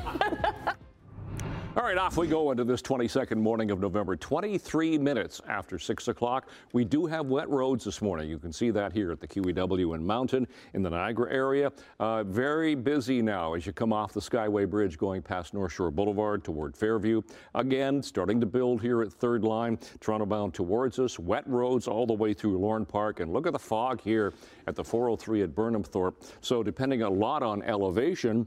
All 1.81 1.87
right, 1.87 1.97
off 1.97 2.15
we 2.15 2.27
go 2.27 2.51
into 2.51 2.63
this 2.63 2.79
22nd 2.83 3.37
morning 3.37 3.71
of 3.71 3.79
November, 3.79 4.15
23 4.15 4.99
minutes 4.99 5.41
after 5.47 5.79
6 5.79 6.09
o'clock. 6.09 6.47
We 6.73 6.85
do 6.85 7.07
have 7.07 7.25
wet 7.25 7.49
roads 7.49 7.83
this 7.85 8.03
morning. 8.03 8.29
You 8.29 8.37
can 8.37 8.53
see 8.53 8.69
that 8.69 8.93
here 8.93 9.11
at 9.11 9.19
the 9.19 9.27
QEW 9.27 9.95
and 9.95 10.05
Mountain 10.05 10.47
in 10.75 10.83
the 10.83 10.91
Niagara 10.91 11.33
area. 11.33 11.71
Uh, 11.99 12.23
very 12.23 12.75
busy 12.75 13.23
now 13.23 13.55
as 13.55 13.65
you 13.65 13.73
come 13.73 13.93
off 13.93 14.13
the 14.13 14.19
Skyway 14.19 14.69
Bridge 14.69 14.99
going 14.99 15.23
past 15.23 15.55
North 15.55 15.73
Shore 15.73 15.89
Boulevard 15.89 16.43
toward 16.43 16.77
Fairview. 16.77 17.23
Again, 17.55 18.03
starting 18.03 18.39
to 18.41 18.45
build 18.45 18.79
here 18.79 19.01
at 19.01 19.11
Third 19.11 19.43
Line, 19.43 19.79
Toronto 20.01 20.27
bound 20.27 20.53
towards 20.53 20.99
us. 20.99 21.17
Wet 21.17 21.47
roads 21.47 21.87
all 21.87 22.05
the 22.05 22.13
way 22.13 22.35
through 22.35 22.59
Lorne 22.59 22.85
Park. 22.85 23.21
And 23.21 23.33
look 23.33 23.47
at 23.47 23.53
the 23.53 23.59
fog 23.59 23.99
here 24.01 24.35
at 24.67 24.75
the 24.75 24.83
403 24.83 25.41
at 25.41 25.55
Burnhamthorpe. 25.55 26.29
So 26.41 26.61
depending 26.61 27.01
a 27.01 27.09
lot 27.09 27.41
on 27.41 27.63
elevation, 27.63 28.45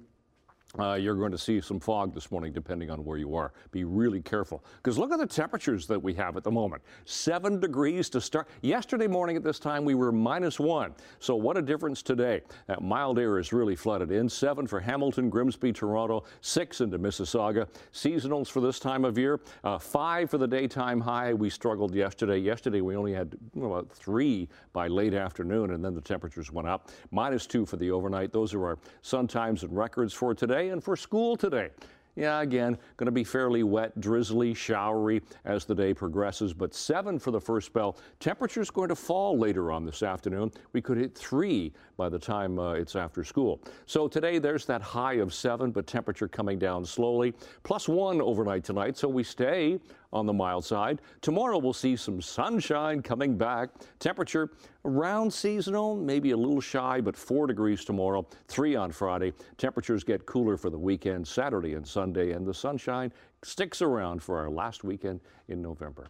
uh, 0.79 0.95
you're 0.95 1.15
going 1.15 1.33
to 1.33 1.39
see 1.39 1.61
some 1.61 1.79
fog 1.79 2.15
this 2.15 2.31
morning, 2.31 2.53
depending 2.53 2.91
on 2.91 3.05
where 3.05 3.17
you 3.17 3.35
are. 3.35 3.53
Be 3.71 3.85
really 3.85 4.21
careful. 4.21 4.65
Because 4.77 4.99
look 4.99 5.13
at 5.13 5.19
the 5.19 5.27
temperatures 5.27 5.87
that 5.87 6.03
we 6.03 6.15
have 6.15 6.37
at 6.37 6.43
the 6.43 6.51
moment. 6.51 6.83
Seven 7.05 7.61
degrees 7.61 8.09
to 8.11 8.21
start. 8.21 8.49
Yesterday 8.63 9.07
morning 9.07 9.37
at 9.37 9.45
this 9.45 9.59
time, 9.59 9.85
we 9.85 9.95
were 9.95 10.11
minus 10.11 10.59
one. 10.59 10.95
So, 11.21 11.37
what 11.37 11.57
a 11.57 11.63
difference 11.63 12.03
today. 12.03 12.43
That 12.67 12.83
mild 12.83 13.19
air 13.19 13.39
is 13.39 13.53
really 13.53 13.77
flooded 13.77 14.11
in. 14.11 14.29
Seven 14.29 14.67
for 14.67 14.81
Hamilton, 14.81 15.31
Grimsby, 15.31 15.73
Toronto, 15.73 16.25
six 16.41 16.81
into 16.81 16.99
Mississauga. 16.99 17.69
Seasonals 17.93 18.49
for 18.49 18.61
this 18.61 18.81
time 18.81 19.05
of 19.05 19.17
year. 19.17 19.41
Uh, 19.63 19.79
five 19.79 20.31
for 20.31 20.39
the 20.39 20.49
daytime 20.49 21.01
high. 21.01 21.33
We 21.35 21.51
struggled 21.51 21.95
yesterday. 21.95 22.39
Yesterday, 22.39 22.81
we 22.81 22.97
only 22.97 23.13
had 23.13 23.37
about 23.57 23.91
three 23.93 24.49
by 24.73 24.89
late 24.89 25.15
afternoon, 25.15 25.71
and 25.71 25.85
then 25.85 25.95
the 25.95 26.01
temperatures 26.01 26.51
went 26.51 26.67
up. 26.67 26.91
Minus 27.11 27.47
two 27.47 27.65
for 27.65 27.77
the 27.77 27.91
overnight. 27.91 28.33
Those 28.33 28.55
are 28.55 28.65
our 28.65 28.79
sun 29.03 29.29
times 29.29 29.63
and 29.63 29.77
records 29.77 30.13
for 30.13 30.35
today 30.35 30.64
and 30.71 30.83
for 30.83 30.97
school 30.97 31.37
today. 31.37 31.71
Yeah, 32.17 32.43
again, 32.43 32.79
going 32.97 33.07
to 33.07 33.13
be 33.13 33.25
fairly 33.25 33.65
wet, 33.65 33.99
drizzly, 34.01 34.55
showery 34.55 35.21
as 35.45 35.65
the 35.65 35.75
day 35.75 35.93
progresses, 35.93 36.53
but 36.53 36.73
seven 36.73 37.19
for 37.19 37.33
the 37.33 37.41
first 37.41 37.67
spell. 37.67 37.97
Temperature's 38.21 38.71
going 38.71 38.89
to 38.89 38.95
fall 38.95 39.37
later 39.37 39.73
on 39.73 39.85
this 39.85 40.05
afternoon. 40.05 40.53
We 40.73 40.81
could 40.81 40.97
hit 40.97 41.17
three 41.17 41.73
by 41.97 42.09
the 42.09 42.19
time 42.19 42.59
uh, 42.61 42.75
it's 42.75 42.95
after 42.95 43.25
school. 43.25 43.61
So 43.87 44.07
today 44.07 44.39
there's 44.39 44.65
that 44.67 44.81
high 44.81 45.15
of 45.15 45.35
seven, 45.35 45.73
but 45.73 45.89
temperature 45.89 46.29
coming 46.29 46.57
down 46.57 46.85
slowly. 46.85 47.35
Plus 47.65 47.89
one 47.89 48.21
overnight 48.21 48.63
tonight, 48.63 48.97
so 48.97 49.09
we 49.09 49.25
stay 49.25 49.81
on 50.15 50.25
the 50.25 50.33
mild 50.33 50.65
side. 50.65 51.03
Tomorrow 51.21 51.59
we'll 51.59 51.73
see 51.73 51.97
some 51.97 52.23
sunshine 52.23 53.03
coming 53.03 53.37
back. 53.37 53.71
Temperature 53.99 54.51
around 54.85 55.31
seasonal, 55.31 55.97
maybe 55.97 56.31
a 56.31 56.37
little 56.37 56.61
shy, 56.61 57.01
but 57.01 57.17
4 57.17 57.47
degrees 57.49 57.85
tomorrow, 57.85 58.27
3 58.49 58.77
on 58.77 58.93
Friday. 58.93 59.33
Temperatures 59.59 60.05
get 60.05 60.25
cooler 60.25 60.57
for 60.57 60.71
the 60.71 60.79
weekend, 60.79 61.27
Saturday 61.27 61.75
and 61.75 61.87
Sunday, 61.87 62.33
and 62.33 62.47
the 62.47 62.55
sunshine 62.55 63.13
sticks 63.43 63.83
around 63.83 64.23
for 64.23 64.39
our 64.39 64.49
last 64.49 64.85
weekend 64.85 65.21
in 65.49 65.61
November. 65.61 66.07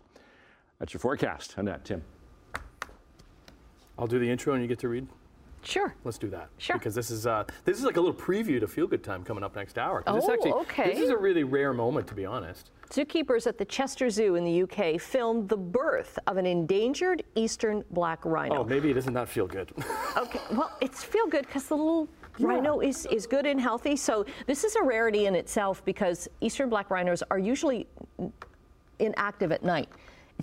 That's 0.78 0.92
your 0.92 1.00
forecast. 1.00 1.54
Annette, 1.56 1.84
Tim. 1.84 2.02
I'll 3.98 4.06
do 4.06 4.18
the 4.18 4.28
intro 4.28 4.52
and 4.52 4.62
you 4.62 4.68
get 4.68 4.80
to 4.80 4.88
read. 4.88 5.06
Sure. 5.66 5.94
Let's 6.04 6.18
do 6.18 6.28
that. 6.28 6.48
Sure. 6.58 6.76
Because 6.76 6.94
this 6.94 7.10
is 7.10 7.26
uh, 7.26 7.44
this 7.64 7.78
is 7.78 7.84
like 7.84 7.96
a 7.96 8.00
little 8.00 8.14
preview 8.14 8.60
to 8.60 8.66
Feel 8.66 8.86
Good 8.86 9.02
Time 9.02 9.24
coming 9.24 9.42
up 9.42 9.56
next 9.56 9.78
hour. 9.78 10.02
Oh, 10.06 10.16
actually, 10.16 10.52
okay. 10.52 10.92
This 10.92 11.00
is 11.00 11.10
a 11.10 11.16
really 11.16 11.44
rare 11.44 11.72
moment, 11.72 12.06
to 12.08 12.14
be 12.14 12.24
honest. 12.24 12.70
Zookeepers 12.90 13.46
at 13.46 13.58
the 13.58 13.64
Chester 13.64 14.10
Zoo 14.10 14.36
in 14.36 14.44
the 14.44 14.62
UK 14.62 15.00
filmed 15.00 15.48
the 15.48 15.56
birth 15.56 16.18
of 16.26 16.36
an 16.36 16.46
endangered 16.46 17.24
eastern 17.34 17.82
black 17.90 18.24
rhino. 18.24 18.58
Oh, 18.58 18.64
maybe 18.64 18.90
it 18.90 18.94
does 18.94 19.06
not 19.06 19.14
that 19.14 19.28
feel 19.28 19.46
good. 19.46 19.72
Okay, 20.16 20.38
well, 20.52 20.70
it's 20.80 21.02
feel 21.02 21.26
good 21.26 21.44
because 21.44 21.64
the 21.64 21.76
little 21.76 22.08
rhino 22.38 22.78
is, 22.78 23.04
is 23.06 23.26
good 23.26 23.46
and 23.46 23.60
healthy. 23.60 23.96
So 23.96 24.24
this 24.46 24.62
is 24.62 24.76
a 24.76 24.82
rarity 24.82 25.26
in 25.26 25.34
itself 25.34 25.84
because 25.84 26.28
eastern 26.40 26.68
black 26.68 26.88
rhinos 26.88 27.24
are 27.32 27.38
usually 27.40 27.88
inactive 29.00 29.50
at 29.50 29.64
night. 29.64 29.88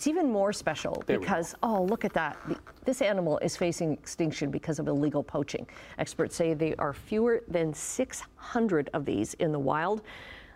It's 0.01 0.07
even 0.07 0.31
more 0.31 0.51
special 0.51 1.03
There 1.05 1.19
because, 1.19 1.53
oh, 1.61 1.83
look 1.83 2.03
at 2.05 2.13
that. 2.13 2.35
The- 2.47 2.57
This 2.85 3.03
animal 3.03 3.37
is 3.37 3.55
facing 3.55 3.93
extinction 3.93 4.49
because 4.49 4.79
of 4.79 4.87
illegal 4.87 5.21
poaching. 5.21 5.67
Experts 5.99 6.35
say 6.35 6.55
there 6.55 6.73
are 6.79 6.91
fewer 6.91 7.43
than 7.47 7.71
600 7.71 8.89
of 8.95 9.05
these 9.05 9.35
in 9.35 9.51
the 9.51 9.59
wild. 9.59 10.01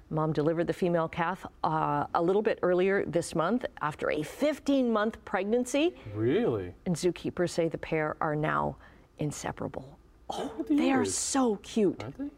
Mom 0.09 0.33
delivered 0.33 0.65
the 0.65 0.73
female 0.73 1.07
calf 1.07 1.45
uh, 1.63 2.07
a 2.15 2.21
little 2.23 2.41
bit 2.41 2.57
earlier 2.63 3.05
this 3.05 3.35
month 3.35 3.65
after 3.83 4.09
a 4.09 4.23
15 4.23 4.91
month 4.91 5.23
pregnancy. 5.25 5.93
really? 6.15 6.73
And 6.87 6.95
zookeepers 6.95 7.51
say 7.51 7.67
the 7.69 7.77
pair 7.77 8.17
are 8.21 8.35
now 8.35 8.77
inseparable. 9.19 9.99
Oh, 10.31 10.51
they 10.71 10.89
are 10.91 11.05
so 11.05 11.57
cute. 11.57 12.01
Aren't 12.03 12.17
they? 12.17 12.29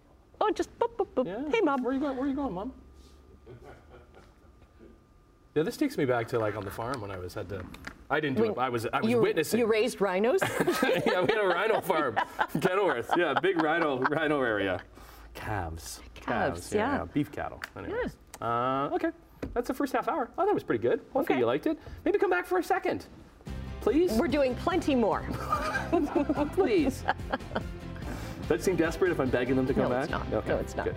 Oh, 0.42 0.52
just 0.52 0.78
boop, 0.78 0.92
boop, 0.98 1.08
boop. 1.16 1.26
Yeah. 1.26 1.50
Hey, 1.54 1.62
mom. 1.62 1.84
Where 1.84 1.92
are 1.92 1.94
you 1.94 2.02
going? 2.02 2.18
Where 2.18 2.26
are 2.26 2.30
you 2.30 2.36
going, 2.36 2.54
mom? 2.54 2.74
Yeah, 5.58 5.64
this 5.64 5.76
takes 5.76 5.98
me 5.98 6.06
back 6.06 6.28
to 6.28 6.38
like 6.38 6.56
on 6.56 6.64
the 6.64 6.70
farm 6.70 7.02
when 7.02 7.10
I 7.10 7.18
was 7.18 7.34
had 7.34 7.50
to. 7.50 7.66
I 8.12 8.20
didn't 8.20 8.36
do 8.36 8.44
When 8.44 8.52
it. 8.52 8.58
I 8.60 8.70
was 8.70 8.86
I 8.94 9.02
was 9.02 9.10
you, 9.10 9.20
witnessing. 9.20 9.60
You 9.60 9.66
raised 9.66 10.00
rhinos? 10.00 10.40
yeah, 10.64 11.20
we 11.20 11.34
had 11.34 11.40
a 11.44 11.48
rhino 11.48 11.82
farm, 11.82 12.16
Kenilworth. 12.62 13.10
Yeah, 13.18 13.34
big 13.42 13.60
rhino 13.64 13.98
rhino 14.02 14.40
area. 14.44 14.80
Calves. 15.34 16.00
Calves, 16.14 16.72
yeah. 16.72 17.06
Beef 17.12 17.32
cattle. 17.32 17.60
Anyways. 17.76 18.16
Uh, 18.40 18.90
okay, 18.94 19.10
that's 19.56 19.68
the 19.68 19.74
first 19.74 19.94
half 19.94 20.08
hour. 20.08 20.30
Oh, 20.38 20.46
that 20.46 20.54
was 20.54 20.62
pretty 20.62 20.82
good. 20.84 21.00
Hopefully 21.12 21.24
Okay. 21.26 21.40
you 21.40 21.48
liked 21.48 21.66
it. 21.66 21.80
Maybe 22.06 22.20
come 22.20 22.30
back 22.30 22.46
for 22.46 22.60
a 22.60 22.64
second, 22.64 23.08
please. 23.82 24.12
We're 24.14 24.28
doing 24.28 24.54
plenty 24.58 24.94
more. 24.94 25.26
please. 26.54 27.04
Does 28.42 28.48
that 28.48 28.64
seem 28.64 28.76
desperate 28.76 29.10
if 29.12 29.20
I'm 29.20 29.32
begging 29.32 29.56
them 29.56 29.66
to 29.66 29.74
come 29.74 29.90
back? 29.90 30.08
No, 30.12 30.20
back? 30.20 30.28
it's 30.28 30.32
not. 30.32 30.38
Okay, 30.38 30.50
No, 30.50 30.58
it's 30.58 30.76
not. 30.76 30.86
good. 30.86 30.96